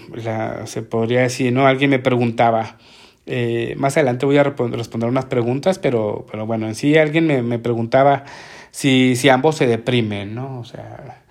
[0.66, 1.66] se podría decir, ¿no?
[1.66, 2.78] Alguien me preguntaba,
[3.26, 7.42] eh, más adelante voy a responder unas preguntas, pero, pero bueno, en sí alguien me,
[7.42, 8.24] me preguntaba
[8.70, 10.58] si, si ambos se deprimen, ¿no?
[10.58, 11.22] O sea,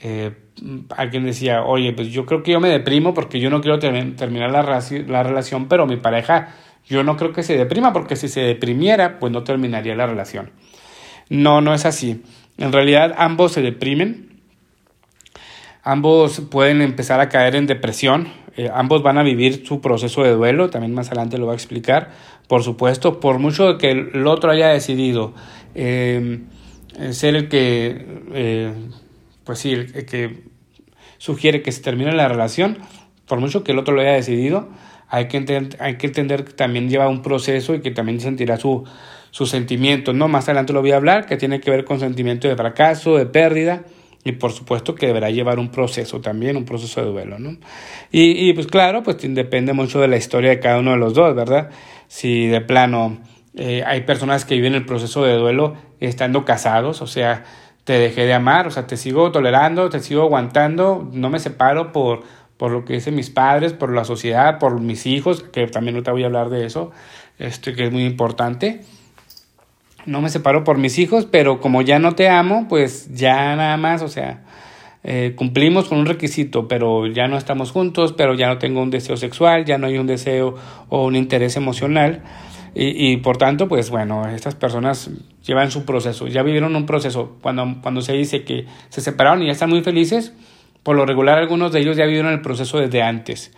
[0.00, 0.32] eh,
[0.96, 4.50] alguien decía, oye, pues yo creo que yo me deprimo porque yo no quiero terminar
[4.50, 6.54] la, la relación, pero mi pareja,
[6.86, 10.50] yo no creo que se deprima porque si se deprimiera, pues no terminaría la relación.
[11.28, 12.22] No, no es así.
[12.58, 14.33] En realidad ambos se deprimen,
[15.84, 20.32] ambos pueden empezar a caer en depresión, eh, ambos van a vivir su proceso de
[20.32, 22.10] duelo, también más adelante lo va a explicar,
[22.48, 25.34] por supuesto, por mucho que el otro haya decidido
[25.74, 26.40] eh,
[27.10, 28.72] ser el que, eh,
[29.44, 30.44] pues sí, el, que
[31.18, 32.78] sugiere que se termine la relación,
[33.26, 34.68] por mucho que el otro lo haya decidido,
[35.08, 38.56] hay que, entender, hay que entender que también lleva un proceso y que también sentirá
[38.56, 38.84] su,
[39.30, 40.28] sus sentimientos, ¿no?
[40.28, 43.26] Más adelante lo voy a hablar, que tiene que ver con sentimiento de fracaso, de
[43.26, 43.84] pérdida,
[44.24, 47.56] y por supuesto que deberá llevar un proceso también, un proceso de duelo, ¿no?
[48.10, 51.12] Y, y pues claro, pues depende mucho de la historia de cada uno de los
[51.12, 51.70] dos, ¿verdad?
[52.08, 53.18] Si de plano
[53.54, 57.44] eh, hay personas que viven el proceso de duelo estando casados, o sea,
[57.84, 61.92] te dejé de amar, o sea, te sigo tolerando, te sigo aguantando, no me separo
[61.92, 62.22] por,
[62.56, 66.02] por lo que dicen mis padres, por la sociedad, por mis hijos, que también no
[66.02, 66.92] te voy a hablar de eso,
[67.38, 68.80] este, que es muy importante
[70.06, 73.76] no me separo por mis hijos, pero como ya no te amo, pues ya nada
[73.76, 74.42] más, o sea,
[75.02, 78.90] eh, cumplimos con un requisito, pero ya no estamos juntos, pero ya no tengo un
[78.90, 80.56] deseo sexual, ya no hay un deseo
[80.88, 82.22] o un interés emocional.
[82.74, 85.10] Y, y por tanto, pues bueno, estas personas
[85.44, 87.36] llevan su proceso, ya vivieron un proceso.
[87.42, 90.32] Cuando, cuando se dice que se separaron y ya están muy felices,
[90.82, 93.52] por lo regular algunos de ellos ya vivieron el proceso desde antes.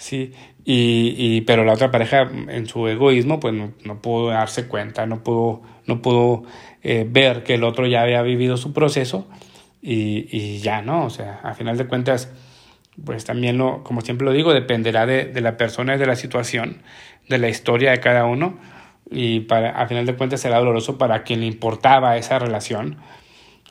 [0.00, 0.32] Sí,
[0.64, 5.04] y, y, pero la otra pareja en su egoísmo pues no, no pudo darse cuenta,
[5.04, 6.44] no pudo, no
[6.82, 9.28] eh, ver que el otro ya había vivido su proceso
[9.82, 11.04] y, y, ya, ¿no?
[11.04, 12.32] O sea, a final de cuentas,
[13.04, 16.16] pues también lo, como siempre lo digo, dependerá de, de la persona y de la
[16.16, 16.80] situación,
[17.28, 18.58] de la historia de cada uno
[19.10, 22.96] y para, a final de cuentas será doloroso para quien le importaba esa relación.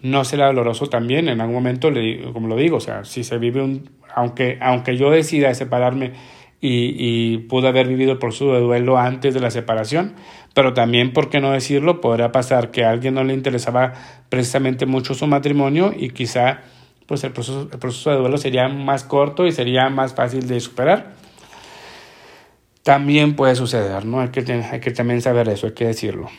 [0.01, 3.37] No será doloroso también en algún momento, le, como lo digo, o sea, si se
[3.37, 6.13] vive un, aunque, aunque yo decida separarme
[6.61, 10.13] y, y pude haber vivido el proceso de duelo antes de la separación,
[10.53, 12.01] pero también, ¿por qué no decirlo?
[12.01, 13.93] Podrá pasar que a alguien no le interesaba
[14.29, 16.61] precisamente mucho su matrimonio y quizá
[17.09, 20.59] pues el proceso, el proceso de duelo sería más corto y sería más fácil de
[20.59, 21.13] superar.
[22.83, 24.19] También puede suceder, ¿no?
[24.21, 26.29] Hay que, hay que también saber eso, hay que decirlo.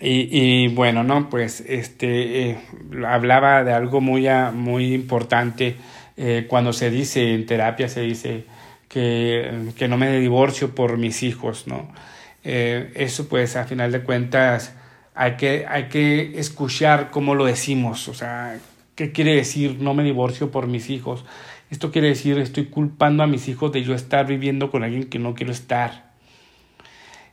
[0.00, 2.58] Y, y bueno, no, pues este eh,
[3.06, 5.76] hablaba de algo muy, muy importante
[6.16, 8.44] eh, cuando se dice en terapia, se dice
[8.88, 11.90] que, que no me divorcio por mis hijos, ¿no?
[12.44, 14.74] Eh, eso pues a final de cuentas
[15.14, 18.58] hay que, hay que escuchar cómo lo decimos, o sea,
[18.94, 21.24] ¿qué quiere decir no me divorcio por mis hijos?
[21.70, 25.18] Esto quiere decir estoy culpando a mis hijos de yo estar viviendo con alguien que
[25.18, 26.11] no quiero estar.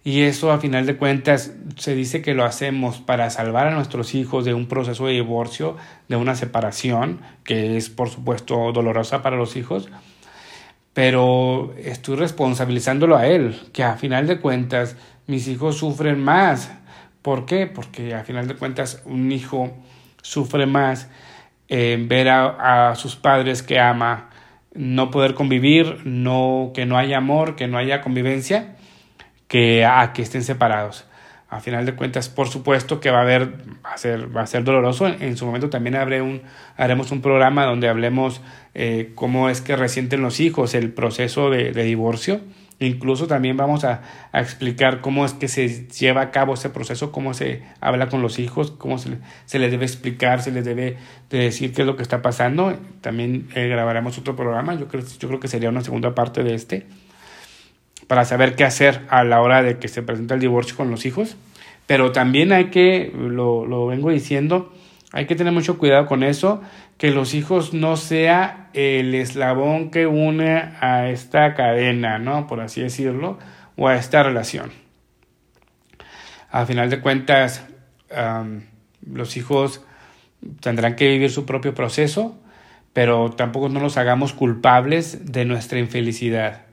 [0.03, 4.15] Y eso a final de cuentas se dice que lo hacemos para salvar a nuestros
[4.15, 5.75] hijos de un proceso de divorcio,
[6.07, 9.89] de una separación, que es por supuesto dolorosa para los hijos,
[10.93, 14.95] pero estoy responsabilizándolo a él, que a final de cuentas
[15.27, 16.71] mis hijos sufren más.
[17.21, 17.67] ¿Por qué?
[17.67, 19.71] Porque a final de cuentas un hijo
[20.21, 21.09] sufre más
[21.67, 24.29] en ver a, a sus padres que ama
[24.73, 28.75] no poder convivir, no que no haya amor, que no haya convivencia
[29.49, 31.05] que a que estén separados.
[31.49, 34.47] A final de cuentas, por supuesto que va a haber, va a ser, va a
[34.47, 35.07] ser doloroso.
[35.07, 36.43] En, su momento también un,
[36.77, 38.39] haremos un programa donde hablemos
[38.75, 42.39] eh, cómo es que resienten los hijos el proceso de, de, divorcio,
[42.81, 44.01] Incluso también vamos a,
[44.33, 48.39] explicar cómo es que se lleva a cabo ese proceso, cómo se habla con los
[48.39, 50.95] hijos, cómo se, se les debe explicar, se les debe
[51.29, 52.77] decir qué es lo que está pasando.
[53.01, 56.53] También eh, grabaremos otro programa, yo creo, yo creo que sería una segunda parte de
[56.53, 56.85] este,
[58.09, 61.05] para saber qué hacer a la hora de que se presenta el divorcio con los
[61.05, 61.37] hijos.
[61.85, 64.73] Pero también hay que, lo, lo vengo diciendo,
[65.11, 66.59] hay que tener mucho cuidado con eso,
[66.97, 72.47] que los hijos no sea el eslabón que une a esta cadena, ¿no?
[72.47, 73.37] Por así decirlo,
[73.77, 74.71] o a esta relación.
[76.49, 77.63] Al final de cuentas,
[79.05, 79.85] los hijos
[80.61, 82.39] tendrán que vivir su propio proceso,
[82.91, 86.68] pero tampoco no los hagamos culpables de nuestra infelicidad.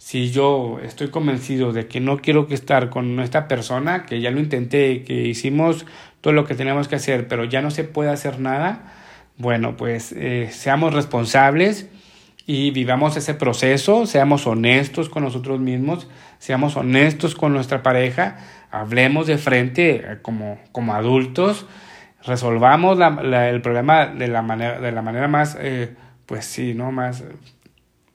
[0.00, 4.30] Si yo estoy convencido de que no quiero que estar con esta persona, que ya
[4.30, 5.84] lo intenté, que hicimos
[6.22, 8.94] todo lo que teníamos que hacer, pero ya no se puede hacer nada,
[9.36, 11.90] bueno, pues eh, seamos responsables
[12.46, 16.08] y vivamos ese proceso, seamos honestos con nosotros mismos,
[16.38, 18.38] seamos honestos con nuestra pareja,
[18.70, 21.66] hablemos de frente eh, como, como adultos,
[22.24, 26.90] resolvamos la, el problema de la manera, de la manera más, eh, pues sí, ¿no?
[26.90, 27.22] Más,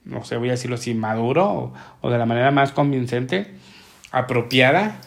[0.05, 3.47] no sé, voy a decirlo así, maduro o, de la manera más convincente,
[4.11, 5.01] apropiada,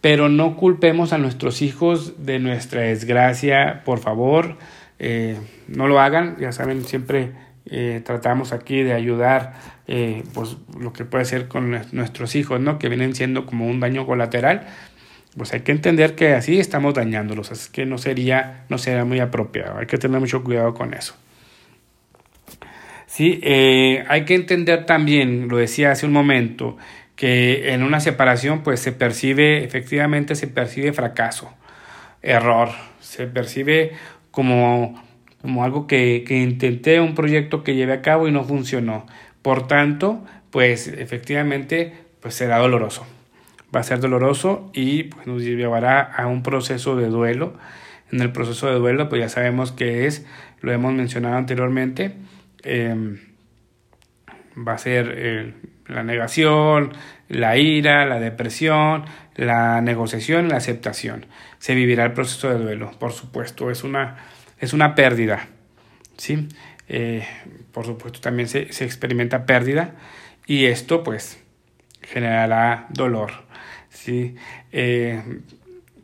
[0.00, 4.56] pero no culpemos a nuestros hijos de nuestra desgracia, por favor,
[4.98, 7.32] eh, no lo hagan, ya saben, siempre
[7.66, 9.54] eh, tratamos aquí de ayudar
[9.86, 12.78] eh, pues lo que puede ser con nuestros hijos, ¿no?
[12.78, 14.66] Que vienen siendo como un daño colateral,
[15.36, 19.20] pues hay que entender que así estamos dañándolos, así que no sería, no sería muy
[19.20, 21.14] apropiado, hay que tener mucho cuidado con eso.
[23.10, 26.76] Sí, hay que entender también, lo decía hace un momento,
[27.16, 31.52] que en una separación pues se percibe, efectivamente se percibe fracaso,
[32.22, 32.68] error,
[33.00, 33.94] se percibe
[34.30, 35.02] como,
[35.42, 39.06] como algo que, que intenté, un proyecto que llevé a cabo y no funcionó.
[39.42, 43.04] Por tanto, pues efectivamente pues será doloroso.
[43.74, 47.54] Va a ser doloroso y pues, nos llevará a un proceso de duelo.
[48.12, 50.24] En el proceso de duelo, pues ya sabemos que es,
[50.60, 52.14] lo hemos mencionado anteriormente,
[52.62, 53.18] em,
[54.56, 55.54] va a ser eh,
[55.86, 56.92] la negación,
[57.28, 59.04] la ira, la depresión,
[59.36, 61.26] la negociación, la aceptación.
[61.58, 64.16] Se vivirá el proceso de duelo, por supuesto, es una,
[64.58, 65.48] es una pérdida.
[66.16, 66.48] ¿sí?
[66.88, 67.26] Eh,
[67.72, 69.94] por supuesto, también se, se, experimenta pérdida
[70.46, 71.42] y esto pues
[72.02, 73.32] generará dolor.
[73.90, 74.34] ¿sí?
[74.72, 75.22] Eh,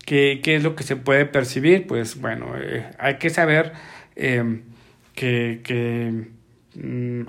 [0.05, 1.87] ¿qué, ¿qué, es lo que se puede percibir?
[1.87, 2.53] Pues bueno,
[2.99, 3.73] hay que saber
[4.15, 6.36] que, que Mm,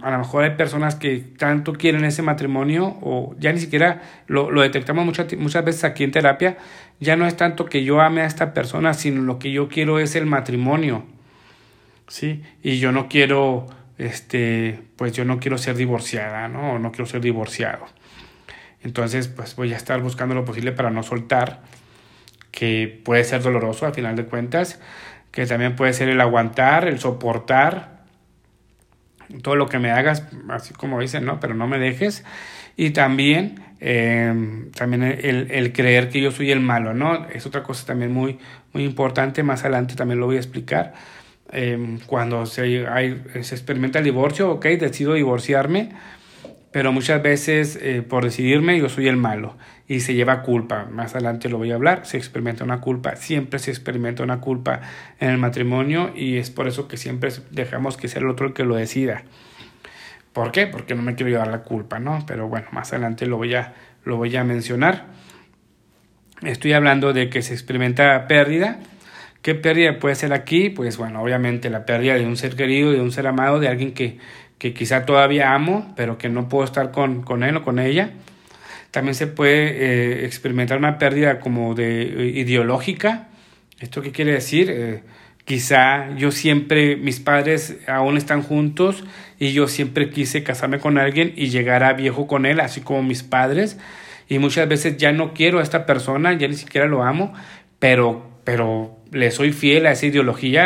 [0.02, 4.52] a lo mejor hay personas que tanto quieren ese matrimonio o ya ni siquiera lo,
[4.52, 6.58] lo detectamos muchas, muchas veces aquí en terapia,
[7.00, 10.00] ya no es tanto que yo ame a esta persona, sino lo que yo quiero
[10.00, 11.06] es el matrimonio,
[12.08, 12.44] ¿sí?
[12.62, 16.74] Y yo no quiero, este, pues yo no quiero ser divorciada, ¿no?
[16.74, 17.86] O no quiero ser divorciado.
[18.84, 21.62] Entonces, pues voy a estar buscando lo posible para no soltar,
[22.52, 24.80] que puede ser doloroso al final de cuentas,
[25.32, 27.97] que también puede ser el aguantar, el soportar,
[29.42, 31.40] todo lo que me hagas, así como dicen, ¿no?
[31.40, 32.24] Pero no me dejes.
[32.76, 34.34] Y también, eh,
[34.76, 37.28] también el, el, creer que yo soy el malo, ¿no?
[37.30, 38.40] Es otra cosa también muy,
[38.74, 40.94] muy importante, más adelante también lo voy a explicar.
[41.52, 45.90] Eh, cuando se, hay, se experimenta el divorcio, ok, decido divorciarme,
[46.72, 49.56] pero muchas veces eh, por decidirme yo soy el malo
[49.88, 50.86] y se lleva culpa.
[50.92, 54.82] Más adelante lo voy a hablar, se experimenta una culpa, siempre se experimenta una culpa
[55.20, 58.54] en el matrimonio y es por eso que siempre dejamos que sea el otro el
[58.54, 59.24] que lo decida.
[60.34, 60.68] ¿Por qué?
[60.68, 62.24] Porque no me quiero llevar la culpa, ¿no?
[62.28, 63.74] Pero bueno, más adelante lo voy a,
[64.04, 65.06] lo voy a mencionar.
[66.44, 68.80] Estoy hablando de que se experimenta pérdida.
[69.42, 70.70] ¿Qué pérdida puede ser aquí?
[70.70, 73.94] Pues bueno, obviamente la pérdida de un ser querido, de un ser amado, de alguien
[73.94, 74.20] que,
[74.60, 78.12] que quizá todavía amo, pero que no puedo estar con, con él o con ella.
[78.92, 83.28] También se puede eh, experimentar una pérdida como de eh, ideológica.
[83.80, 84.70] ¿Esto qué quiere decir?
[84.72, 85.02] Eh,
[85.46, 89.04] quizá yo siempre, mis padres aún están juntos
[89.40, 93.04] y yo siempre quise casarme con alguien y llegar a viejo con él, así como
[93.04, 93.78] mis padres.
[94.30, 97.34] Y muchas veces ya no quiero a esta persona, ya ni siquiera lo amo,
[97.80, 100.66] pero, pero le soy fiel a esa ideología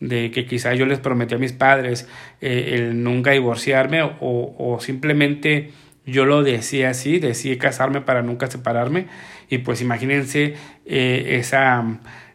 [0.00, 2.08] de que quizá yo les prometí a mis padres
[2.40, 5.70] el nunca divorciarme o, o, simplemente
[6.10, 9.06] yo lo decía así, decidí casarme para nunca separarme
[9.48, 10.54] y pues imagínense
[10.86, 11.42] eh,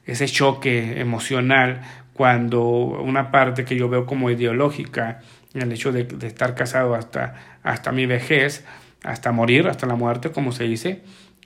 [0.05, 1.81] ese choque emocional
[2.13, 5.21] cuando una parte que yo veo como ideológica,
[5.53, 8.63] el hecho de, de estar casado hasta, hasta mi vejez,
[9.03, 11.01] hasta morir, hasta la muerte, como se dice,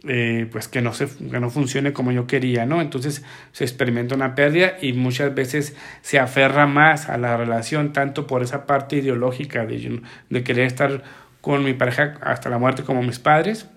[0.08, 2.82] eh, pues que no, se, que no funcione como yo quería, ¿no?
[2.82, 8.28] Entonces se experimenta una pérdida y muchas veces se aferra más a la relación, tanto
[8.28, 11.04] por esa parte ideológica de, de querer estar
[11.48, 13.70] con mi pareja hasta la muerte como mis padres,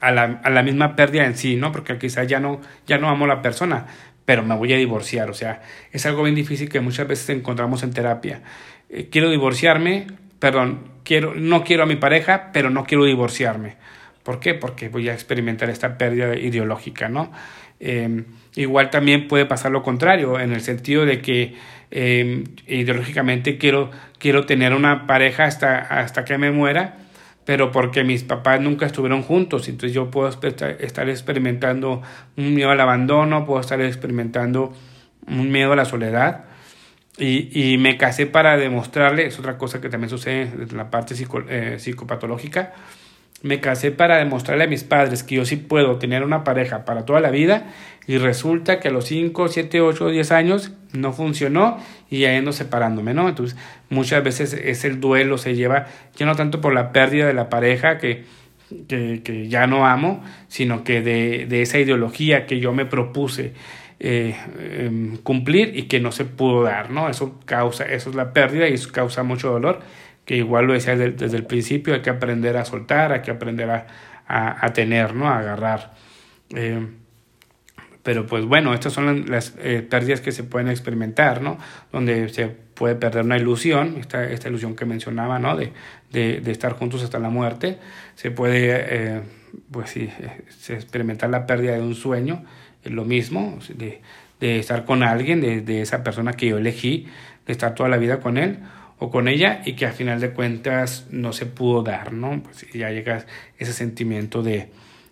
[0.00, 1.72] a la, misma pérdida en sí, ¿no?
[1.72, 3.86] Porque quizás ya no, ya no amo a la persona,
[4.24, 7.82] pero me voy a divorciar, o sea, es algo bien difícil que muchas veces encontramos
[7.82, 8.42] en terapia.
[8.90, 10.06] Eh, quiero divorciarme,
[10.38, 13.76] perdón, quiero, no quiero a mi pareja, pero no quiero divorciarme.
[14.22, 14.54] ¿Por qué?
[14.54, 17.32] Porque voy a experimentar esta pérdida ideológica, ¿no?
[17.80, 21.54] Em, igual también puede pasar lo contrario, en el sentido de que
[21.90, 26.98] em, ideológicamente quiero, quiero tener una pareja hasta, hasta que me muera,
[27.44, 32.02] pero porque mis papás nunca estuvieron juntos, entonces yo puedo estar experimentando
[32.36, 34.74] un miedo al abandono, puedo estar experimentando
[35.26, 36.44] un miedo a la soledad.
[37.16, 41.14] Y, y me casé para demostrarle, es otra cosa que también sucede en la parte
[41.48, 42.74] eh, psicopatológica,
[43.42, 47.04] me casé para demostrarle a mis padres que yo sí puedo tener una pareja para
[47.04, 47.68] toda la vida
[48.06, 51.78] y resulta que a los 5, 7, 8, 10 años no funcionó
[52.10, 53.28] y ya ando separándome, ¿no?
[53.28, 53.56] Entonces
[53.90, 57.48] muchas veces es el duelo, se lleva ya no tanto por la pérdida de la
[57.48, 58.24] pareja que,
[58.88, 63.52] que, que ya no amo, sino que de, de, esa ideología que yo me propuse
[64.00, 67.08] eh, eh, cumplir y que no se pudo dar, ¿no?
[67.08, 69.80] Eso causa, eso es la pérdida y eso causa mucho dolor
[70.28, 73.70] que igual lo decía desde, el principio, hay que aprender a soltar, hay que aprender
[73.70, 73.86] a,
[74.26, 75.26] a, tener, ¿no?
[75.26, 75.94] A agarrar.
[76.54, 76.86] Eh,
[78.02, 81.56] pero pues bueno, estas son las eh, pérdidas que se pueden experimentar, ¿no?
[81.90, 85.56] Donde se puede perder una ilusión, esta, esta ilusión que mencionaba, ¿no?
[85.56, 85.72] De,
[86.12, 87.78] de, de estar juntos hasta la muerte.
[88.14, 89.22] Se puede, eh,
[89.70, 90.10] pues sí,
[90.58, 92.44] se experimentar la pérdida de un sueño,
[92.84, 94.02] es lo mismo, de,
[94.40, 97.06] de estar con alguien, de, de esa persona que yo elegí,
[97.46, 98.58] de estar toda la vida con él
[98.98, 102.42] o con ella y que al final de cuentas no se pudo dar, ¿no?
[102.42, 103.26] Pues ya llega
[103.58, 104.70] ese sentimiento de,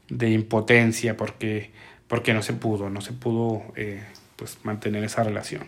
[0.08, 1.70] de impotencia porque,
[2.08, 4.02] porque no se pudo, no se pudo eh,
[4.36, 5.64] pues mantener esa relación.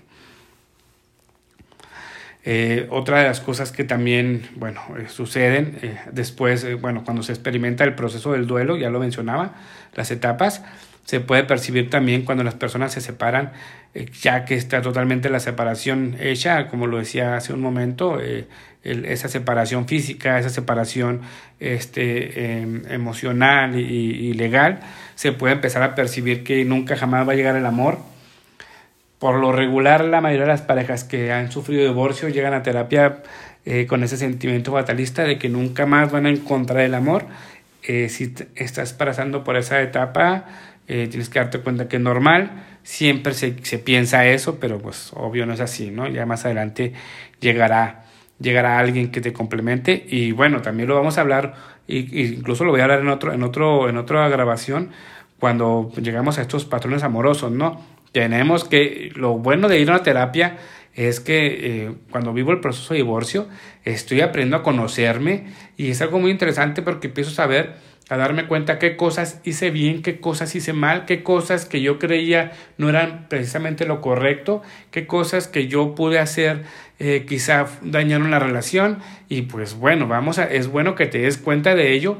[2.44, 5.78] Eh, otra de las cosas que también, bueno, eh, suceden
[6.12, 9.54] después, bueno, cuando se experimenta el proceso del duelo, ya lo mencionaba,
[9.94, 10.62] las etapas,
[11.09, 13.53] se puede percibir también cuando las personas se separan,
[13.94, 18.47] eh, ya que está totalmente la separación hecha, como lo decía hace un momento, eh,
[18.85, 21.23] el, esa separación física, esa separación
[21.61, 24.81] este, eh, emocional y, y, legal,
[25.14, 28.01] se puede empezar a percibir que nunca jamás va a llegar el amor.
[29.18, 33.23] Por lo regular, la mayoría de las parejas que han sufrido divorcio llegan a terapia
[33.64, 37.25] eh, con ese sentimiento fatalista de que nunca más van a encontrar el amor.
[37.83, 40.44] Eh, si estás pasando por esa etapa,
[40.88, 45.11] eh, tienes que darte cuenta que es normal, siempre se, se, piensa eso, pero pues
[45.14, 46.09] obvio no es así, ¿no?
[46.09, 46.94] Ya más adelante
[47.40, 48.05] llegará,
[48.40, 51.55] llegará alguien que te complemente y bueno, también lo vamos a hablar,
[51.87, 54.90] y, incluso lo voy a hablar en, otro, en, otro, en otra grabación,
[55.38, 57.81] cuando llegamos a estos patrones amorosos, ¿no?
[58.12, 60.57] Tenemos que, lo bueno de ir a una terapia
[60.94, 63.46] es que eh, cuando vivo el proceso de divorcio,
[63.85, 67.77] estoy aprendiendo a conocerme y es algo muy interesante porque empiezo a saber
[68.09, 71.99] a darme cuenta qué cosas hice bien, qué cosas hice mal, qué cosas que yo
[71.99, 76.64] creía no eran precisamente lo correcto, qué cosas que yo pude hacer
[76.99, 78.99] eh, quizá dañaron la relación.
[79.29, 82.18] Y pues bueno, vamos a, es bueno que te des cuenta de ello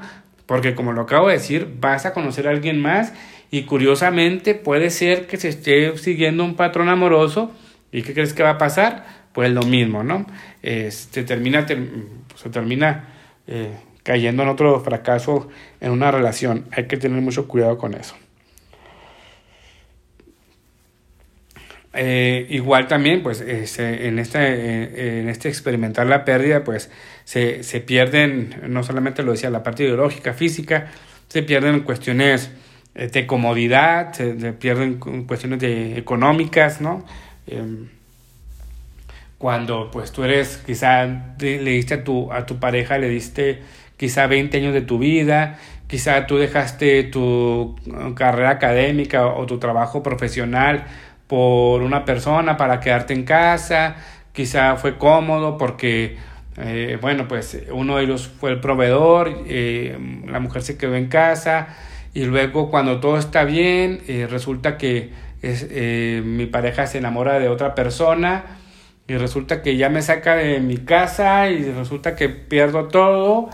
[0.49, 3.13] porque como lo acabo de decir, vas a conocer a alguien más
[3.51, 7.53] y curiosamente puede ser que se esté siguiendo un patrón amoroso.
[7.93, 10.27] Y qué crees que va a pasar, pues lo mismo, ¿no?
[10.63, 13.09] Este termina, se termina
[13.47, 13.73] eh,
[14.09, 15.51] cayendo en otro fracaso
[15.83, 16.65] en una relación.
[16.73, 18.15] Hay que tener mucho cuidado con eso.
[21.93, 26.91] Eh, igual también, pues, este, en, este, en este experimentar la pérdida, pues,
[27.25, 30.87] se, se pierden, no solamente lo decía, la parte ideológica, física,
[31.29, 32.51] se pierden cuestiones
[32.95, 34.95] eh, de comodidad, se, se, pierden
[35.27, 37.05] cuestiones de económicas, ¿no?
[37.47, 37.63] Eh,
[39.37, 41.05] cuando, pues, tú eres, quizá
[41.39, 43.61] le diste a tu, a tu pareja, le diste
[43.99, 45.59] quizá 20 años de tu vida,
[45.89, 47.77] quizá tú dejaste tu
[48.15, 50.87] carrera académica o tu trabajo profesional
[51.27, 53.97] por una persona para quedarte en casa,
[54.33, 56.17] quizá fue cómodo porque,
[56.57, 61.09] eh, bueno, pues uno de ellos fue el proveedor, eh, la mujer se quedó en
[61.09, 61.77] casa
[62.15, 65.11] y luego cuando todo está bien, eh, resulta que
[65.43, 65.69] es,
[66.25, 68.45] mi pareja se enamora de otra persona
[69.07, 73.51] y resulta que ya me saca de mi casa y resulta que pierdo todo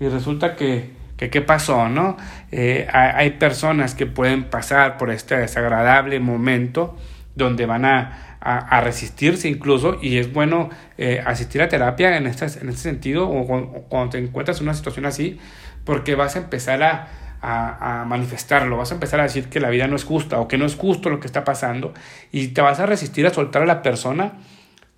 [0.00, 1.88] y resulta que, que ¿qué pasó?
[1.88, 2.16] ¿no?
[2.52, 6.96] Eh, hay personas que pueden pasar por este desagradable momento
[7.34, 12.56] donde van a, a, resistirse incluso y es bueno eh, asistir a terapia en, estas,
[12.56, 15.38] en este sentido o, o, cuando te encuentras en una situación así
[15.84, 17.08] porque vas a empezar a,
[17.40, 20.48] a, a, manifestarlo, vas a empezar a decir que la vida no es justa o
[20.48, 21.94] que no es justo lo que está pasando
[22.32, 24.34] y te vas a resistir a soltar a la persona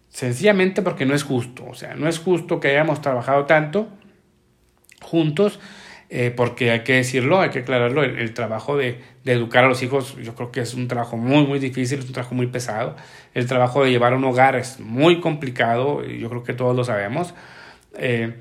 [0.09, 3.89] sencillamente porque no es justo, o sea, no es justo que hayamos trabajado tanto
[5.03, 5.61] juntos,
[6.09, 9.81] eh, porque hay que decirlo, hay que aclararlo, el, trabajo de, de, educar a los
[9.83, 12.97] hijos yo creo que es un trabajo muy, muy difícil, es un trabajo muy pesado.
[13.33, 17.33] El trabajo de llevar un hogar es muy complicado, yo creo que todos lo sabemos.
[17.97, 18.35] Eh,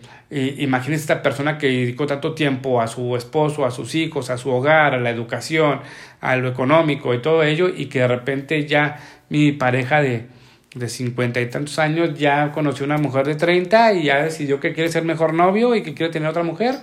[0.57, 4.49] imagínense esta persona que dedicó tanto tiempo a su esposo, a sus hijos, a su
[4.49, 5.81] hogar, a la educación,
[6.21, 8.97] a lo económico y todo ello, y que de repente ya
[9.29, 10.27] mi pareja de,
[10.75, 14.73] de cincuenta y tantos años ya conoció una mujer de treinta y ya decidió que
[14.73, 16.75] quiere ser mejor novio y que quiere tener otra mujer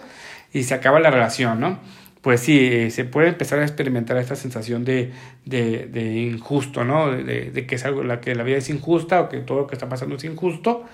[0.53, 1.79] y se acaba la relación, ¿no?
[2.21, 5.13] Pues sí, eh, se puede empezar a experimentar esta sensación de,
[5.45, 7.13] de, de injusto, ¿no?
[7.13, 9.67] De, de, que es algo, la que la vida es injusta o que todo lo
[9.69, 10.85] que está pasando es injusto.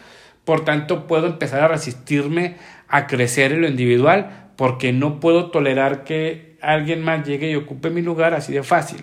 [0.45, 2.57] Por tanto, puedo empezar a resistirme
[2.89, 7.89] a crecer en lo individual porque no puedo tolerar que alguien más llegue y ocupe
[7.89, 9.03] mi lugar así de fácil.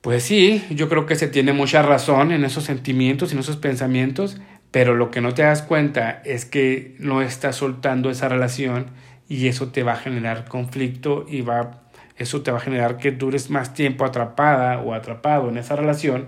[0.00, 4.38] Pues sí, yo creo que se tiene mucha razón en esos sentimientos, en esos pensamientos,
[4.70, 8.86] pero lo que no te das cuenta es que no estás soltando esa relación
[9.28, 11.82] y eso te va a generar conflicto y va
[12.16, 16.26] eso te va a generar que dures más tiempo atrapada o atrapado en esa relación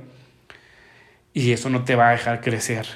[1.34, 2.86] y eso no te va a dejar crecer.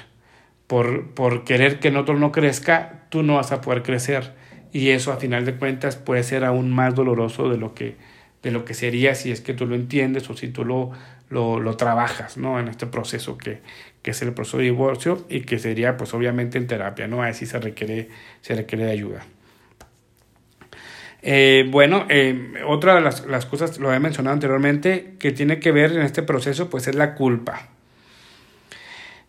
[0.67, 4.33] Por, por querer que el otro no crezca, tú no vas a poder crecer
[4.71, 7.97] y eso a final de cuentas puede ser aún más doloroso de lo que,
[8.45, 10.91] de lo que sería si es que tú lo entiendes o si tú lo,
[11.31, 12.59] lo, lo trabajas ¿no?
[12.59, 13.61] en este proceso que,
[14.03, 17.23] que es el proceso de divorcio y que sería pues obviamente en terapia, ¿no?
[17.23, 18.07] Ahí sí se requiere,
[18.41, 19.25] se requiere de ayuda.
[21.23, 25.71] Eh, bueno, eh, otra de las, las, cosas, lo he mencionado anteriormente, que tiene que
[25.71, 27.69] ver en este proceso, pues es la culpa.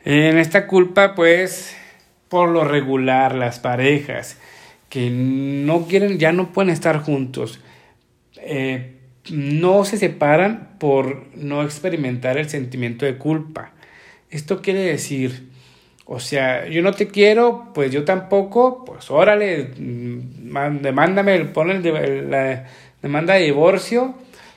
[0.04, 1.74] En esta culpa, pues,
[2.28, 4.38] por lo regular, las parejas
[4.90, 7.60] que no quieren, ya no pueden estar juntos,
[8.42, 8.95] eh,
[9.30, 13.72] no se separan por no experimentar el sentimiento de culpa.
[14.30, 15.48] Esto quiere decir,
[16.04, 22.30] o sea, yo no te quiero, pues yo tampoco, pues órale, mm, demándame, pon el,
[22.30, 22.64] la
[23.02, 24.14] demanda de divorcio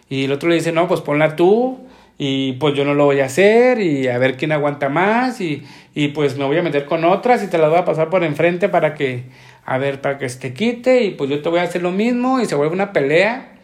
[0.10, 1.80] y el otro le dice, no, pues ponla tú
[2.18, 5.64] y pues yo no lo voy a hacer y a ver quién aguanta más y,
[5.96, 8.24] y pues me voy a meter con otras y te las voy a pasar por
[8.24, 9.24] enfrente para que,
[9.66, 11.92] a ver, para que se te quite y pues yo te voy a hacer lo
[11.92, 13.59] mismo y se vuelve una pelea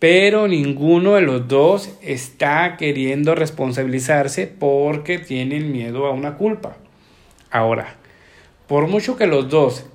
[0.00, 6.78] pero ninguno de los dos está queriendo responsabilizarse porque tienen miedo a una culpa.
[7.50, 7.96] Ahora,
[8.66, 9.86] por mucho que los dos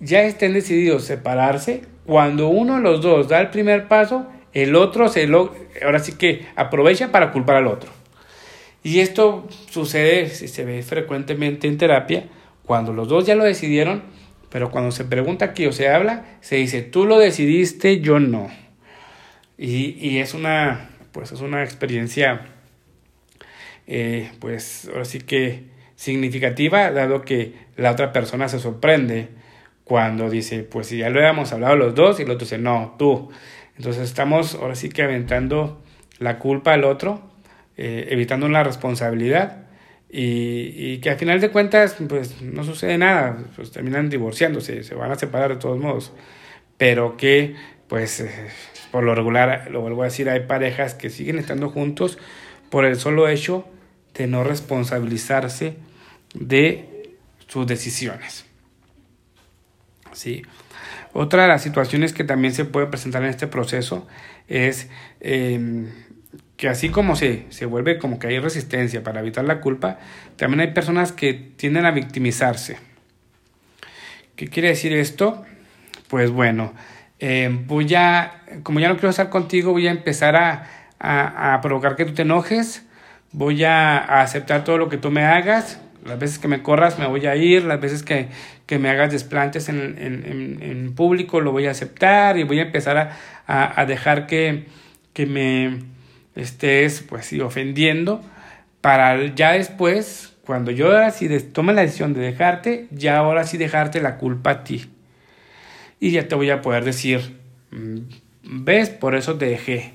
[0.00, 4.74] ya estén decididos a separarse, cuando uno de los dos da el primer paso, el
[4.74, 5.54] otro se lo,
[5.84, 7.90] ahora sí que aprovecha para culpar al otro.
[8.82, 12.24] Y esto sucede, si se ve frecuentemente en terapia,
[12.66, 14.02] cuando los dos ya lo decidieron,
[14.50, 18.50] pero cuando se pregunta aquí o se habla, se dice, tú lo decidiste, yo no.
[19.62, 22.48] Y, y es una, pues es una experiencia,
[23.86, 29.28] eh, pues ahora sí que significativa, dado que la otra persona se sorprende
[29.84, 32.96] cuando dice, pues si ya lo habíamos hablado los dos, y el otro dice, no,
[32.98, 33.30] tú.
[33.76, 35.80] Entonces estamos ahora sí que aventando
[36.18, 37.22] la culpa al otro,
[37.76, 39.66] eh, evitando la responsabilidad
[40.10, 44.96] y, y, que al final de cuentas pues no sucede nada, pues terminan divorciándose, se
[44.96, 46.12] van a separar de todos modos,
[46.78, 47.54] pero que
[47.86, 48.30] pues eh,
[48.92, 52.18] por lo regular, lo vuelvo a decir, hay parejas que siguen estando juntos
[52.70, 53.66] por el solo hecho
[54.14, 55.76] de no responsabilizarse
[56.34, 57.16] de
[57.48, 58.44] sus decisiones.
[60.12, 60.42] ¿Sí?
[61.14, 64.06] Otra de las situaciones que también se puede presentar en este proceso
[64.46, 64.88] es
[65.20, 65.88] em,
[66.58, 69.98] que así como se, se vuelve como que hay resistencia para evitar la culpa,
[70.36, 72.76] también hay personas que tienden a victimizarse.
[74.36, 75.44] ¿Qué quiere decir esto?
[76.08, 76.74] Pues bueno,
[77.24, 80.66] eh, voy a, como ya no quiero estar contigo, voy a empezar a,
[80.98, 82.84] a, provocar que tú te enojes,
[83.30, 87.06] voy a, aceptar todo lo que tú me hagas, las veces que me corras me
[87.06, 88.26] voy a ir, las veces que,
[88.66, 93.12] que me hagas desplantes en, en, público lo voy a aceptar y voy a empezar
[93.46, 94.66] a dejar que,
[95.12, 95.78] que me
[96.34, 98.20] estés pues sí, ofendiendo
[98.80, 103.58] para ya después, cuando yo ahora sí tome la decisión de dejarte, ya ahora sí
[103.58, 104.90] dejarte la culpa a ti
[106.02, 107.38] y ya te voy a poder decir,
[107.70, 107.98] mm,
[108.64, 109.94] ves, por eso te dejé,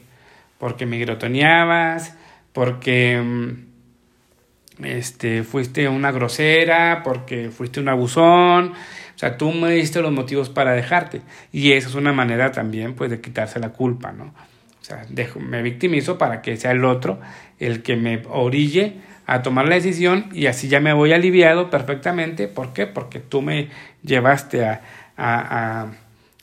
[0.57, 2.15] porque me grotoneabas,
[2.53, 10.01] porque mm, este, fuiste una grosera, porque fuiste un abusón, o sea, tú me diste
[10.01, 11.23] los motivos para dejarte.
[11.51, 14.33] Y eso es una manera también, pues, de quitarse la culpa, ¿no?
[14.79, 17.19] O sea, dejo, me victimizo para que sea el otro
[17.59, 22.47] el que me orille a tomar la decisión y así ya me voy aliviado perfectamente.
[22.47, 22.87] ¿Por qué?
[22.87, 23.67] Porque tú me
[24.01, 24.81] llevaste a,
[25.17, 25.87] a,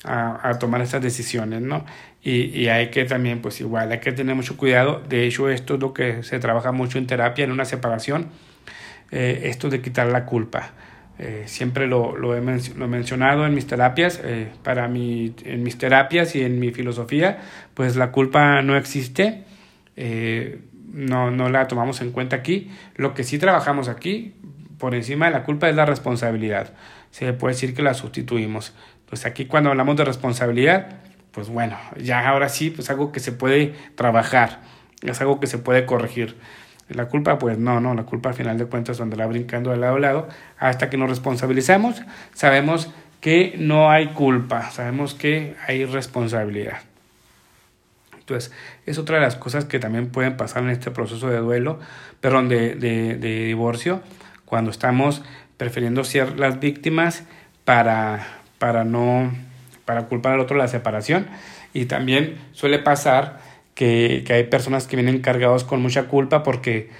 [0.04, 1.84] a, a tomar esas decisiones, ¿no?
[2.22, 5.02] Y, y, hay que también, pues igual, hay que tener mucho cuidado.
[5.08, 8.28] De hecho, esto es lo que se trabaja mucho en terapia, en una separación,
[9.10, 10.72] eh, esto de quitar la culpa.
[11.16, 16.34] Eh, siempre lo, lo, he mencionado en mis terapias, eh, para mi, en mis terapias
[16.34, 17.38] y en mi filosofía,
[17.74, 19.44] pues la culpa no existe,
[19.96, 20.58] eh,
[20.92, 22.70] no, no la tomamos en cuenta aquí.
[22.96, 24.34] Lo que sí trabajamos aquí,
[24.78, 26.72] por encima de la culpa, es la responsabilidad.
[27.14, 28.72] Se puede decir que la sustituimos.
[29.08, 30.96] Pues aquí cuando hablamos de responsabilidad,
[31.30, 34.62] pues bueno, ya ahora sí, pues algo que se puede trabajar,
[35.00, 36.36] es algo que se puede corregir.
[36.88, 39.94] La culpa, pues no, no, la culpa al final de cuentas la brincando de lado
[39.94, 42.02] a lado, hasta que nos responsabilizamos,
[42.32, 42.90] sabemos
[43.20, 46.78] que no hay culpa, sabemos que hay responsabilidad.
[48.18, 48.50] Entonces,
[48.86, 51.78] es otra de las cosas que también pueden pasar en este proceso de duelo,
[52.20, 54.02] perdón, de, de divorcio,
[54.46, 55.22] cuando estamos
[55.56, 57.24] prefiriendo ser las víctimas
[57.64, 58.26] para,
[58.58, 59.32] para no,
[59.84, 61.26] para culpar al otro la separación.
[61.72, 63.40] Y también suele pasar
[63.74, 66.90] que, que hay personas que vienen cargados con mucha culpa porque,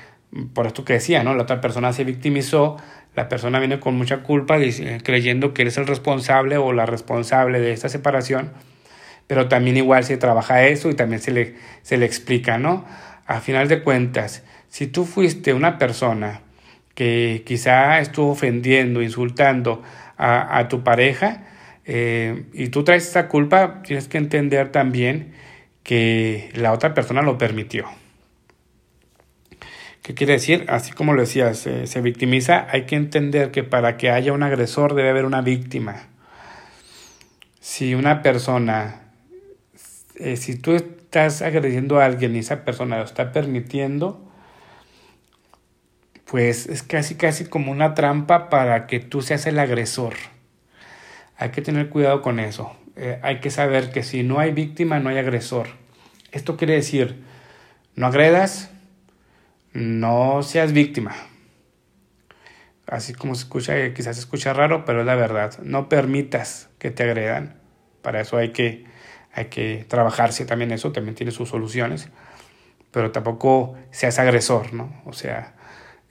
[0.52, 1.34] por esto que decía, ¿no?
[1.34, 2.76] La otra persona se victimizó,
[3.14, 4.58] la persona viene con mucha culpa
[5.02, 8.52] creyendo que él es el responsable o la responsable de esta separación,
[9.28, 12.84] pero también igual se trabaja eso y también se le, se le explica, ¿no?
[13.26, 16.40] A final de cuentas, si tú fuiste una persona
[16.94, 19.82] que quizá estuvo ofendiendo, insultando
[20.16, 21.44] a, a tu pareja,
[21.86, 25.34] eh, y tú traes esa culpa, tienes que entender también
[25.82, 27.86] que la otra persona lo permitió.
[30.02, 30.66] ¿Qué quiere decir?
[30.68, 34.94] Así como lo decías, se victimiza, hay que entender que para que haya un agresor
[34.94, 36.08] debe haber una víctima.
[37.60, 39.00] Si una persona,
[40.16, 44.23] eh, si tú estás agrediendo a alguien y esa persona lo está permitiendo,
[46.34, 50.14] pues es casi casi como una trampa para que tú seas el agresor.
[51.36, 52.74] Hay que tener cuidado con eso.
[52.96, 55.68] Eh, hay que saber que si no hay víctima, no hay agresor.
[56.32, 57.22] Esto quiere decir,
[57.94, 58.72] no agredas,
[59.74, 61.14] no seas víctima.
[62.88, 65.56] Así como se escucha, eh, quizás se escucha raro, pero es la verdad.
[65.62, 67.60] No permitas que te agredan.
[68.02, 68.86] Para eso hay que,
[69.32, 72.08] hay que trabajarse también eso, también tiene sus soluciones.
[72.90, 75.00] Pero tampoco seas agresor, ¿no?
[75.04, 75.54] O sea,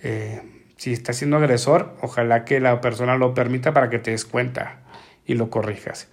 [0.03, 0.41] eh,
[0.77, 4.81] si estás siendo agresor, ojalá que la persona lo permita para que te des cuenta
[5.25, 6.09] y lo corrijas.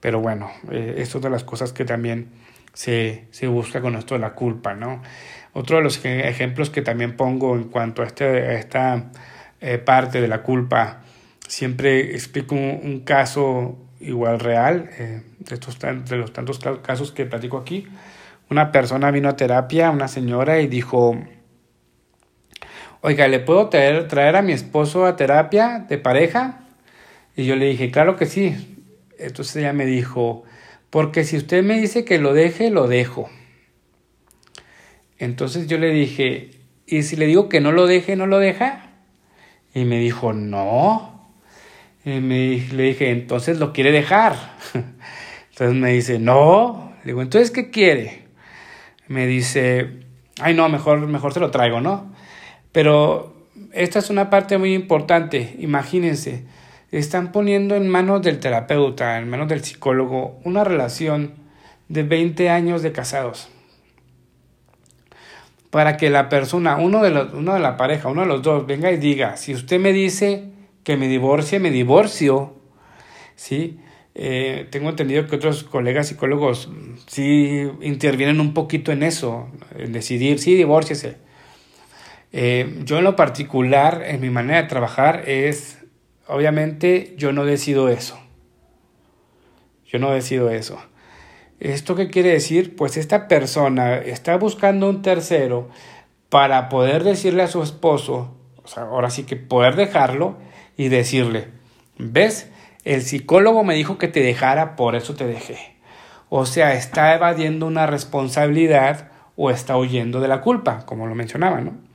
[0.00, 2.28] Pero bueno, eh, esto es de las cosas que también
[2.72, 5.02] se, se, busca con esto de la culpa, ¿no?
[5.52, 9.10] Otro de los ejemplos que también pongo en cuanto a, este, esta
[9.60, 11.02] eh, parte de la culpa,
[11.46, 17.58] siempre explico un, caso igual real, eh, de, estos, de los tantos casos que platico
[17.58, 17.86] aquí.
[18.50, 21.16] Una persona vino a terapia, una señora, y dijo,
[23.02, 26.60] oiga, ¿le puedo traer, traer a mi esposo a terapia de pareja?
[27.36, 28.78] Y yo le dije, claro que sí.
[29.18, 30.44] Entonces ella me dijo,
[30.88, 33.28] porque si usted me dice que lo deje, lo dejo.
[35.18, 36.50] Entonces yo le dije,
[36.86, 38.90] ¿y si le digo que no lo deje, no lo deja?
[39.74, 41.30] Y me dijo, no.
[42.04, 44.36] Y me, le dije, entonces lo quiere dejar.
[45.50, 46.92] Entonces me dice, no.
[47.04, 48.24] Le digo, entonces, ¿qué quiere?
[49.06, 50.00] Me dice,
[50.40, 52.11] ay, no, mejor, mejor se lo traigo, ¿no?
[52.72, 53.34] Pero
[53.72, 55.56] esta es una parte muy importante.
[55.58, 56.44] Imagínense,
[56.90, 61.34] están poniendo en manos del terapeuta, en manos del psicólogo, una relación
[61.88, 63.48] de 20 años de casados.
[65.70, 68.66] Para que la persona, uno de, los, uno de la pareja, uno de los dos,
[68.66, 70.50] venga y diga, si usted me dice
[70.84, 72.54] que me divorcie, me divorcio.
[73.36, 73.78] ¿Sí?
[74.14, 76.68] Eh, tengo entendido que otros colegas psicólogos
[77.06, 81.16] sí intervienen un poquito en eso, en decidir, sí, divórciese.
[82.32, 85.82] Eh, yo en lo particular, en mi manera de trabajar, es
[86.32, 88.18] Obviamente yo no decido eso.
[89.86, 90.78] Yo no decido eso.
[91.60, 92.74] ¿Esto qué quiere decir?
[92.74, 95.68] Pues esta persona está buscando un tercero
[96.28, 100.38] para poder decirle a su esposo, o sea, ahora sí que poder dejarlo
[100.76, 101.48] y decirle,
[101.98, 102.50] ¿ves?
[102.84, 105.76] El psicólogo me dijo que te dejara, por eso te dejé.
[106.30, 111.60] O sea, está evadiendo una responsabilidad o está huyendo de la culpa, como lo mencionaba,
[111.60, 111.91] ¿no?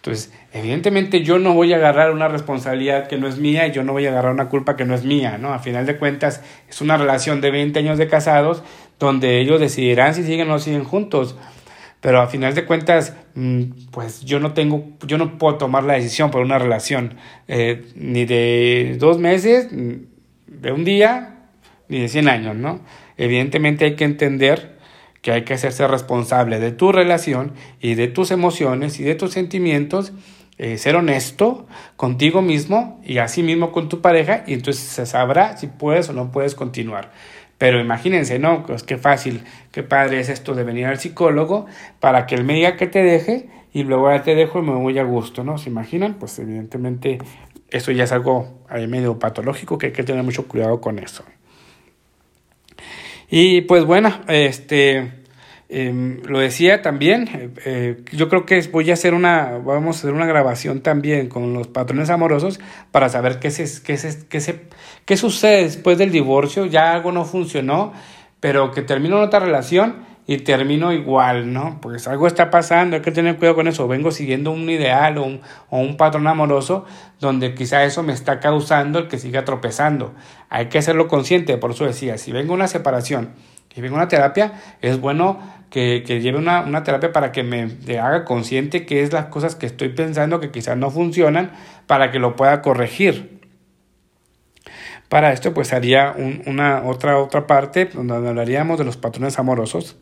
[0.00, 3.82] Entonces, evidentemente yo no voy a agarrar una responsabilidad que no es mía y yo
[3.82, 5.52] no voy a agarrar una culpa que no es mía, ¿no?
[5.52, 8.62] A final de cuentas, es una relación de 20 años de casados
[8.98, 11.36] donde ellos decidirán si siguen o no siguen juntos.
[12.00, 15.94] Pero a final de cuentas, mm, pues yo no tengo, yo no puedo tomar la
[15.94, 21.40] decisión por una relación eh, ni de dos meses, de un día,
[21.88, 22.80] ni de 100 años, ¿no?
[23.18, 24.78] Evidentemente hay que entender
[25.22, 29.32] que hay que hacerse responsable de tu relación y de tus emociones y de tus
[29.32, 30.12] sentimientos,
[30.58, 31.66] eh, ser honesto
[31.96, 36.12] contigo mismo y así mismo con tu pareja y entonces se sabrá si puedes o
[36.12, 37.12] no puedes continuar.
[37.58, 38.64] Pero imagínense, ¿no?
[38.64, 41.66] Pues qué fácil, qué padre es esto de venir al psicólogo
[41.98, 44.72] para que él me diga que te deje y luego ya te dejo y me
[44.72, 45.58] voy a gusto, ¿no?
[45.58, 46.14] ¿Se imaginan?
[46.14, 47.18] Pues evidentemente
[47.70, 51.24] eso ya es algo ahí medio patológico que hay que tener mucho cuidado con eso.
[53.30, 55.12] Y pues bueno, este,
[55.68, 59.98] em, lo decía también, eh, eh, yo creo que voy a hacer una, vamos a
[60.00, 62.58] hacer una grabación también con los patrones amorosos
[62.90, 64.62] para saber qué, se, qué, se, qué, se,
[65.04, 67.92] qué sucede después del divorcio, ya algo no funcionó,
[68.40, 71.80] pero que terminó otra relación y termino igual, ¿no?
[71.80, 73.88] Pues algo está pasando, hay que tener cuidado con eso.
[73.88, 76.84] Vengo siguiendo un ideal o un, o un patrón amoroso
[77.18, 80.14] donde quizá eso me está causando el que siga tropezando.
[80.48, 83.30] Hay que hacerlo consciente, por eso decía, si vengo una separación
[83.74, 84.52] y vengo una terapia,
[84.82, 87.68] es bueno que, que lleve una, una, terapia para que me
[87.98, 91.50] haga consciente qué es las cosas que estoy pensando que quizás no funcionan
[91.88, 93.40] para que lo pueda corregir.
[95.08, 99.96] Para esto, pues haría un, una otra, otra parte donde hablaríamos de los patrones amorosos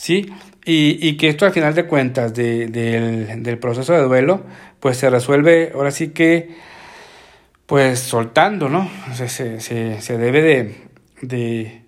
[0.00, 0.32] ¿sí?
[0.64, 4.44] Y, y, que esto al final de cuentas de, del proceso de duelo,
[4.78, 6.54] pues se resuelve ahora sí que,
[7.66, 8.90] pues soltando, ¿no?
[9.12, 10.74] se, se, se, debe de,
[11.20, 11.82] de,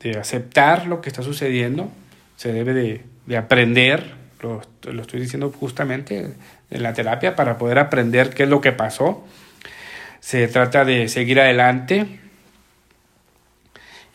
[0.00, 1.88] de, aceptar lo que está sucediendo,
[2.34, 6.34] se debe de, de aprender, lo, lo estoy diciendo justamente
[6.70, 9.24] en la terapia, para poder aprender qué es lo que pasó.
[10.18, 12.06] Se trata de seguir adelante,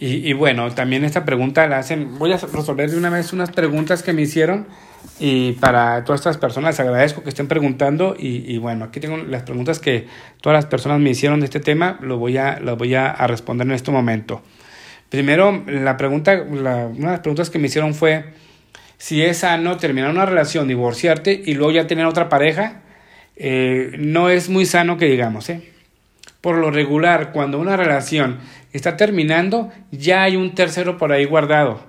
[0.02, 3.52] y, y, bueno, también esta pregunta la hacen, voy a resolver de una vez unas
[3.52, 4.66] preguntas que me hicieron
[5.20, 9.44] y para todas estas personas agradezco que estén preguntando y, y bueno, aquí tengo las
[9.44, 10.08] preguntas que
[10.42, 13.68] todas las personas me hicieron de este tema, lo voy a, lo voy a, responder
[13.68, 14.42] en este momento.
[15.10, 18.34] Primero, la pregunta, la, una de las preguntas que me hicieron fue
[18.98, 22.82] si es sano terminar una relación, divorciarte y luego ya tener otra pareja.
[23.36, 25.62] Eh, no es muy sano que digamos, ¿eh?
[26.42, 28.40] Por lo regular, cuando una relación
[28.74, 31.82] está terminando, ya hay un tercero por ahí guardado.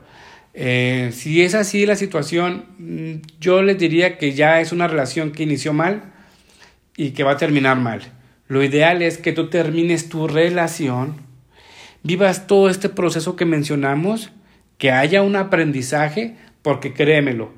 [0.55, 5.33] Eh, si es así la situación, mm, yo les diría que ya es una relación
[5.33, 6.13] que inició mal
[6.97, 8.03] y que va a terminar mal.
[8.49, 11.17] Lo ideal es que tú termines tu relación,
[12.03, 14.31] vivas todo este proceso que mencionamos,
[14.77, 17.53] que haya un aprendizaje, porque créemelo,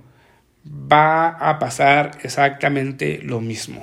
[0.64, 3.82] va a pasar exactamente lo mismo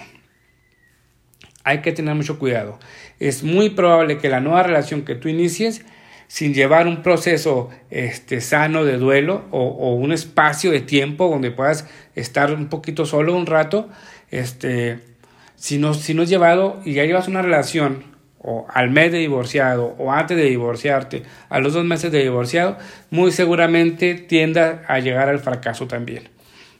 [1.63, 2.79] hay que tener mucho cuidado.
[3.21, 5.85] Es muy probable que la nueva relación que tú inicies,
[6.27, 11.51] sin llevar un proceso este, sano de duelo o, o, un espacio de tiempo donde
[11.51, 13.89] puedas estar un poquito solo un rato,
[14.31, 15.01] este,
[15.55, 18.05] si, no, si no has llevado y ya llevas una relación
[18.39, 22.79] o al mes de divorciado o antes de divorciarte, a los dos meses de divorciado,
[23.11, 26.29] muy seguramente tienda a llegar al fracaso también.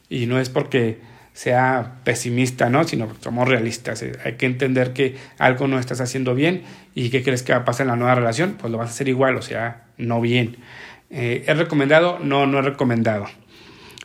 [0.08, 0.98] Y no es porque
[1.32, 2.84] sea pesimista, ¿no?
[2.84, 4.02] Sino que somos realistas.
[4.02, 6.62] Eh, hay que entender que algo no estás haciendo bien
[6.94, 8.92] y qué crees que va a pasar en la nueva relación, pues lo vas a
[8.92, 10.56] hacer igual, o sea, no bien.
[11.10, 12.18] Eh, ¿Es recomendado?
[12.18, 13.26] No, no es recomendado.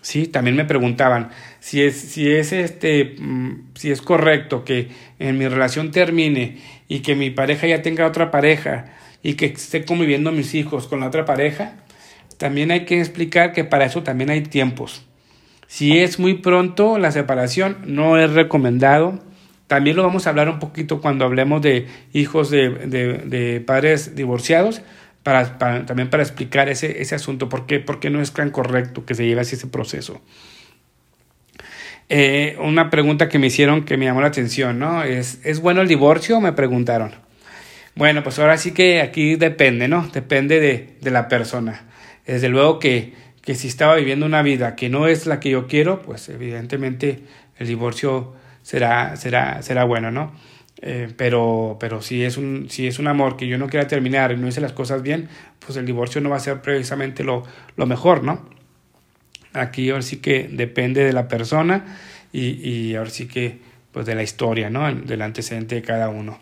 [0.01, 5.37] Sí, también me preguntaban si es, si es este, mm, si es correcto que en
[5.37, 8.85] mi relación termine y que mi pareja ya tenga otra pareja
[9.21, 11.73] y que esté conviviendo mis hijos con la otra pareja.
[12.37, 15.03] También hay que explicar que para eso también hay tiempos.
[15.67, 19.19] Si es muy pronto la separación, no es recomendado.
[19.67, 24.15] También lo vamos a hablar un poquito cuando hablemos de hijos de, de, de padres
[24.15, 24.81] divorciados,
[25.23, 28.49] para, para, también para explicar ese, ese asunto, por qué, por qué no es tan
[28.49, 30.21] correcto que se lleve así ese proceso.
[32.07, 35.03] Eh, una pregunta que me hicieron que me llamó la atención, ¿no?
[35.03, 36.39] ¿Es, ¿Es bueno el divorcio?
[36.39, 37.11] Me preguntaron.
[37.95, 40.07] Bueno, pues ahora sí que aquí depende, ¿no?
[40.13, 41.83] Depende de, de la persona.
[42.25, 43.13] Desde luego que
[43.47, 47.21] que si estaba viviendo una vida que no es la que yo quiero, pues evidentemente
[47.57, 50.33] el divorcio será, será, será bueno, ¿no?
[50.81, 54.33] Eh, pero, pero si es un, si es un amor que yo no quiera terminar
[54.33, 55.29] y no hice las cosas bien,
[55.65, 57.43] pues el divorcio no va a ser precisamente lo,
[57.77, 58.49] lo mejor, ¿no?
[59.53, 61.85] Aquí ahora sí que depende de la persona
[62.33, 63.59] y, y ahora sí que
[63.93, 64.93] pues de la historia, ¿no?
[64.93, 66.37] Del antecedente de cada uno.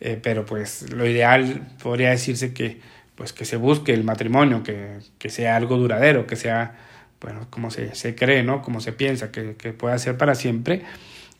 [0.00, 2.80] Eh, pero pues lo ideal podría decirse que
[3.20, 6.72] pues que se busque el matrimonio, que, que sea algo duradero, que sea,
[7.20, 8.62] bueno, como se, se cree, ¿no?
[8.62, 10.84] Como se piensa, que, que pueda ser para siempre.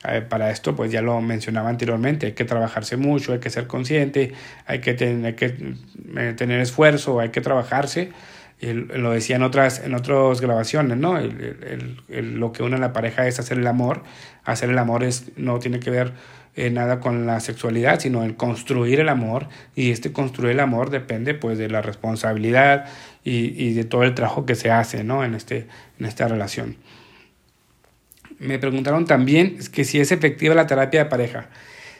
[0.06, 3.66] Eh, para esto, pues ya lo mencionaba anteriormente, hay que trabajarse mucho, hay que ser
[3.66, 4.34] consciente,
[4.66, 5.76] hay que, tener que
[6.18, 8.12] eh, tener esfuerzo, hay que trabajarse.
[8.60, 11.18] Lo decía en otras, en otras grabaciones, ¿no?
[12.08, 14.02] Lo que une a la pareja es hacer el amor.
[14.44, 16.12] Hacer el amor es, no tiene que ver
[16.56, 20.90] eh, nada con la sexualidad, sino el construir el amor y este construir el amor
[20.90, 22.86] depende pues de la responsabilidad
[23.24, 25.24] y, y de todo el trabajo que se hace ¿no?
[25.24, 25.66] en, este,
[25.98, 26.76] en esta relación.
[28.38, 31.50] Me preguntaron también que si es efectiva la terapia de pareja.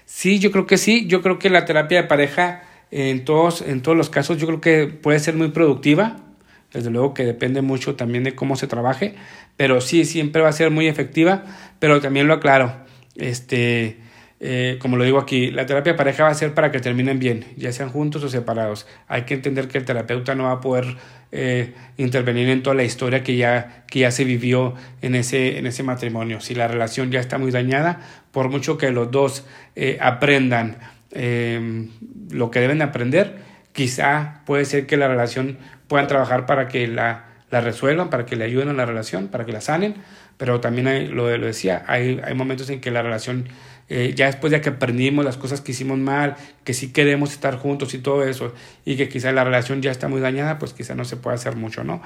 [0.06, 3.82] Sí, yo creo que sí, yo creo que la terapia de pareja en todos, en
[3.82, 6.16] todos los casos yo creo que puede ser muy productiva,
[6.72, 9.14] desde luego que depende mucho también de cómo se trabaje,
[9.56, 11.44] pero sí, siempre va a ser muy efectiva,
[11.78, 12.74] pero también lo aclaro,
[13.16, 13.98] este,
[14.42, 17.44] eh, como lo digo aquí, la terapia pareja va a ser para que terminen bien,
[17.56, 18.86] ya sean juntos o separados.
[19.06, 20.96] Hay que entender que el terapeuta no va a poder
[21.30, 25.66] eh, intervenir en toda la historia que ya, que ya se vivió en ese, en
[25.66, 26.40] ese matrimonio.
[26.40, 28.00] Si la relación ya está muy dañada,
[28.32, 29.44] por mucho que los dos
[29.76, 30.78] eh, aprendan
[32.30, 33.38] lo que deben aprender,
[33.72, 38.36] quizá puede ser que la relación puedan trabajar para que la, la resuelvan, para que
[38.36, 39.96] le ayuden a la relación, para que la sanen,
[40.36, 43.48] pero también hay, lo, lo decía, hay, hay momentos en que la relación
[43.90, 47.58] eh, ya después de que aprendimos las cosas que hicimos mal, que sí queremos estar
[47.58, 50.94] juntos y todo eso, y que quizá la relación ya está muy dañada, pues quizá
[50.94, 52.00] no se puede hacer mucho, ¿no?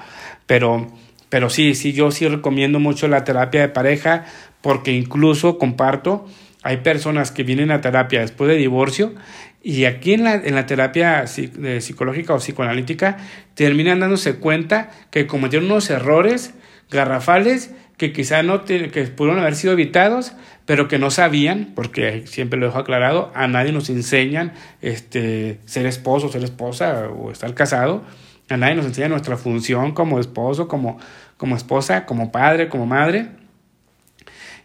[0.47, 0.91] Pero,
[1.29, 4.25] pero sí, sí, yo sí recomiendo mucho la terapia de pareja,
[4.61, 6.25] porque incluso comparto,
[6.63, 9.13] hay personas que vienen a terapia después de divorcio
[9.61, 13.17] y aquí en la, en la terapia psicológica o psicoanalítica
[13.53, 16.55] terminan dándose cuenta que cometieron unos errores
[16.89, 20.33] garrafales que quizá no que pudieron haber sido evitados,
[20.65, 25.85] pero que no sabían, porque siempre lo dejo aclarado, a nadie nos enseñan este, ser
[25.85, 28.03] esposo, ser esposa o estar casado,
[28.49, 30.99] a nadie nos enseña nuestra función como esposo, como,
[31.37, 33.29] como esposa, como padre, como madre.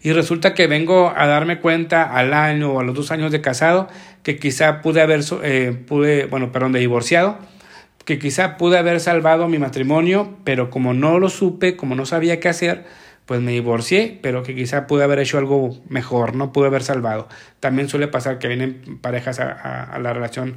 [0.02, 3.42] Y resulta que vengo a darme cuenta al año o a los dos años de
[3.42, 3.88] casado
[4.22, 7.38] que quizá pude haber, eh, pude, bueno, perdón, de divorciado,
[8.06, 12.40] que quizá pude haber salvado mi matrimonio, pero como no lo supe, como no sabía
[12.40, 12.86] qué hacer,
[13.30, 17.28] pues me divorcié, pero que quizá pude haber hecho algo mejor, no pude haber salvado.
[17.60, 20.56] También suele pasar que vienen parejas a, la relación,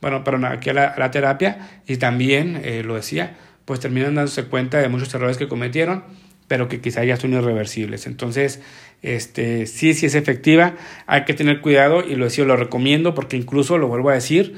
[0.00, 4.78] bueno, pero aquí a la, terapia, y también, eh, lo decía, pues terminan dándose cuenta
[4.78, 6.04] de muchos errores que cometieron,
[6.46, 8.06] pero que quizá ya son irreversibles.
[8.06, 8.62] Entonces,
[9.02, 10.76] este, sí, sí es efectiva,
[11.08, 14.54] hay que tener cuidado y lo decía, lo recomiendo porque incluso, lo vuelvo a decir,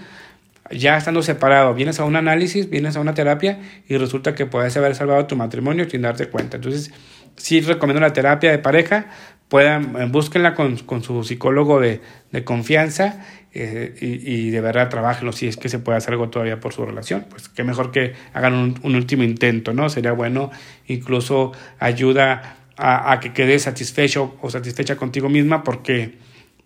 [0.71, 4.77] ya estando separado, vienes a un análisis, vienes a una terapia y resulta que puedes
[4.77, 6.59] haber salvado tu matrimonio sin darte cuenta.
[6.59, 6.93] Entonces,
[7.37, 9.07] sí recomiendo la terapia de pareja,
[9.49, 12.01] puedan, eh, búsquenla con, con su psicólogo de,
[12.33, 16.29] de confianza eh, y, y, de verdad trabajenlo si es que se puede hacer algo
[16.29, 17.27] todavía por su relación.
[17.31, 19.89] Pues qué mejor que hagan un, un último intento, ¿no?
[19.89, 20.51] Sería bueno,
[20.87, 26.17] incluso ayuda a, a, que quedes satisfecho o satisfecha contigo misma porque,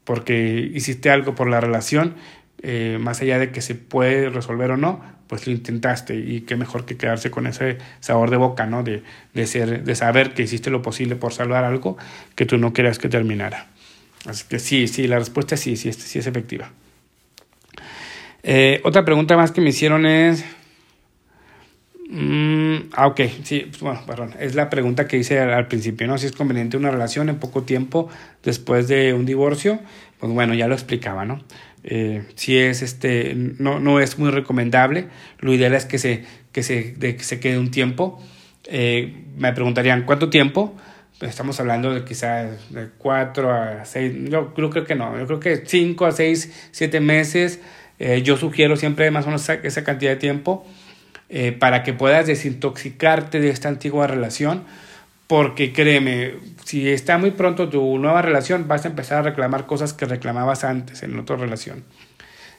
[0.04, 2.14] porque hiciste algo por la relación,
[2.62, 6.56] eh, más allá de que se puede resolver o no, pues lo intentaste y qué
[6.56, 8.82] mejor que quedarse con ese sabor de boca, ¿no?
[8.82, 9.02] De,
[9.34, 11.96] de, ser, de saber que hiciste lo posible por salvar algo
[12.34, 13.66] que tú no querías que terminara.
[14.26, 16.70] Así que sí, sí, la respuesta es sí, sí, sí es efectiva.
[18.42, 20.44] Eh, otra pregunta más que me hicieron es...
[22.10, 24.34] Mm, ah, ok, sí, pues, bueno, perdón.
[24.40, 26.16] Es la pregunta que hice al, principio, ¿no?
[26.16, 28.08] Si es conveniente una relación en poco tiempo
[28.42, 29.78] después de un divorcio.
[30.18, 31.44] Pues bueno, ya lo explicaba, ¿no?
[31.84, 35.08] Eh, si es este, no, no es muy recomendable.
[35.38, 38.22] Lo ideal es que se, que se, que se quede un tiempo.
[38.64, 40.74] Eh, me preguntarían, ¿cuánto tiempo?
[41.20, 45.62] Estamos hablando de quizás de cuatro a seis, yo creo, que no, yo creo que
[45.66, 47.60] cinco a seis, siete meses.
[47.98, 50.64] Eh, yo sugiero siempre más o menos esa cantidad de tiempo
[51.28, 54.64] eh, para que puedas desintoxicarte de esta antigua relación
[55.28, 59.92] porque créeme, si está muy pronto tu nueva relación, vas a empezar a reclamar cosas
[59.92, 61.84] que reclamabas antes en otra relación.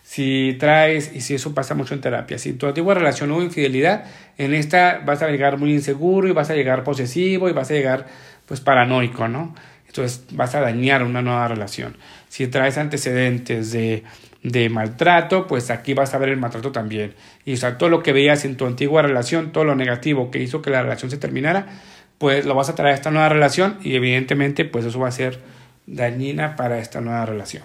[0.03, 4.05] Si traes, y si eso pasa mucho en terapia, si tu antigua relación hubo infidelidad,
[4.37, 7.73] en esta vas a llegar muy inseguro y vas a llegar posesivo y vas a
[7.73, 8.05] llegar
[8.45, 9.55] pues paranoico, ¿no?
[9.87, 11.97] Entonces vas a dañar una nueva relación.
[12.27, 14.03] Si traes antecedentes de,
[14.43, 17.13] de maltrato, pues aquí vas a ver el maltrato también.
[17.45, 20.41] Y o sea, todo lo que veías en tu antigua relación, todo lo negativo que
[20.41, 21.67] hizo que la relación se terminara,
[22.17, 25.11] pues lo vas a traer a esta nueva relación y evidentemente pues eso va a
[25.11, 25.39] ser
[25.87, 27.63] dañina para esta nueva relación.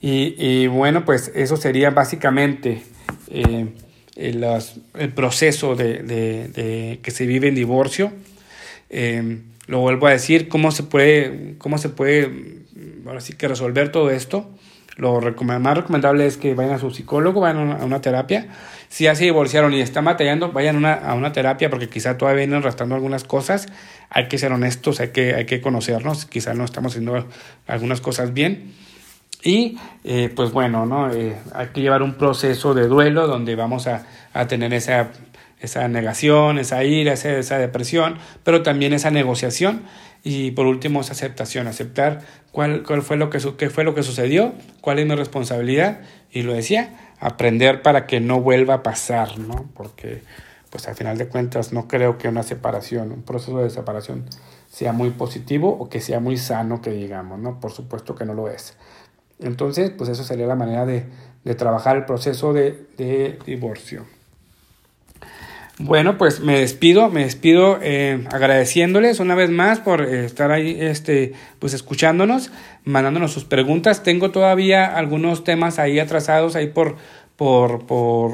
[0.00, 2.82] Y, y bueno, pues eso sería básicamente
[3.30, 3.68] eh,
[4.16, 8.12] el, proceso de, de, que se vive en divorcio.
[8.90, 9.38] Eh,
[9.68, 12.62] lo vuelvo a decir, cómo se puede, cómo se puede
[13.06, 14.50] ahora sí que resolver todo esto.
[14.96, 18.48] Lo más recomendable es que vayan a su psicólogo, vayan a una terapia
[18.92, 22.40] si ya se divorciaron y están batallando, vayan una, a una terapia porque quizá todavía
[22.40, 23.68] vienen arrastrando algunas cosas.
[24.10, 27.26] Hay que ser honestos, hay que, hay que conocernos, quizá no estamos haciendo
[27.66, 28.74] algunas cosas bien.
[29.42, 31.10] Y eh, pues bueno, ¿no?
[31.10, 35.08] Eh, hay que llevar un proceso de duelo donde vamos a, a tener esa,
[35.58, 39.84] esa negación, esa ira, esa, esa depresión, pero también esa negociación
[40.22, 42.20] y por último esa aceptación, aceptar
[42.52, 46.00] cuál, cuál fue lo que, qué fue lo que sucedió, cuál es mi responsabilidad
[46.30, 49.68] y lo decía, aprender para que no vuelva a pasar, ¿no?
[49.74, 50.22] Porque,
[50.70, 54.24] pues al final de cuentas, no creo que una separación, un proceso de separación
[54.70, 57.60] sea muy positivo o que sea muy sano, que digamos, ¿no?
[57.60, 58.76] Por supuesto que no lo es.
[59.40, 61.06] Entonces, pues eso sería la manera de,
[61.44, 64.06] de trabajar el proceso de, de divorcio.
[65.78, 70.76] Bueno, pues me despido, me despido eh, agradeciéndoles una vez más por eh, estar ahí,
[70.78, 72.52] este, pues escuchándonos,
[72.84, 74.02] mandándonos sus preguntas.
[74.02, 76.96] Tengo todavía algunos temas ahí atrasados ahí por,
[77.36, 78.32] por, por,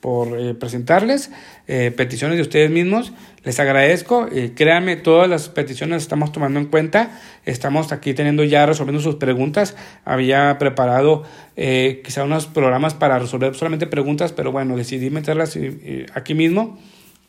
[0.00, 1.30] por eh, presentarles,
[1.66, 3.12] peticiones de ustedes mismos.
[3.42, 7.20] Les agradezco, créanme, todas las peticiones estamos tomando en cuenta.
[7.44, 9.76] Estamos aquí teniendo ya resolviendo sus preguntas.
[10.04, 11.24] Había preparado
[11.56, 15.58] eh, quizá unos programas para resolver solamente preguntas, pero bueno, decidí meterlas
[16.14, 16.78] aquí mismo.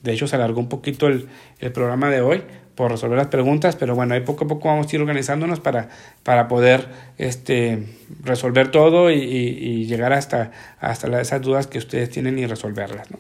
[0.02, 1.28] De hecho, se alargó un poquito el,
[1.60, 2.44] el, programa de hoy
[2.76, 5.90] por resolver las preguntas, pero bueno, ahí poco a poco vamos a ir organizándonos para,
[6.24, 7.84] para poder este,
[8.24, 13.10] resolver todo y, y, llegar hasta, hasta esas dudas que ustedes tienen y resolverlas.
[13.10, 13.18] ¿no?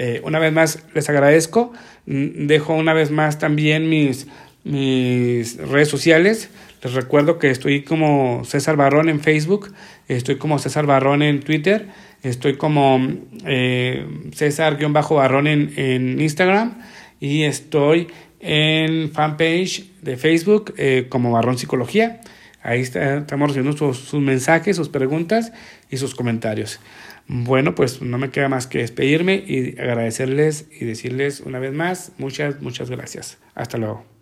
[0.00, 1.72] Eh, una vez más, les agradezco.
[2.06, 4.28] Mm, dejo una vez más también mis,
[4.62, 6.50] mis redes sociales.
[6.84, 9.74] Les recuerdo que estoy como César Barrón en Facebook,
[10.06, 11.88] estoy como César Barrón en Twitter,
[12.22, 13.00] estoy como
[13.44, 16.78] eh, César-Barrón en, Instagram
[17.18, 18.06] y estoy
[18.38, 22.20] en fanpage de Facebook eh, como Barrón Psicología.
[22.62, 25.52] Ahí estamos recibiendo sus mensajes, sus preguntas
[25.90, 26.78] y sus comentarios.
[27.28, 32.12] Bueno, pues no me queda más que despedirme y agradecerles y decirles una vez más
[32.18, 33.38] muchas, muchas gracias.
[33.54, 34.17] Hasta luego.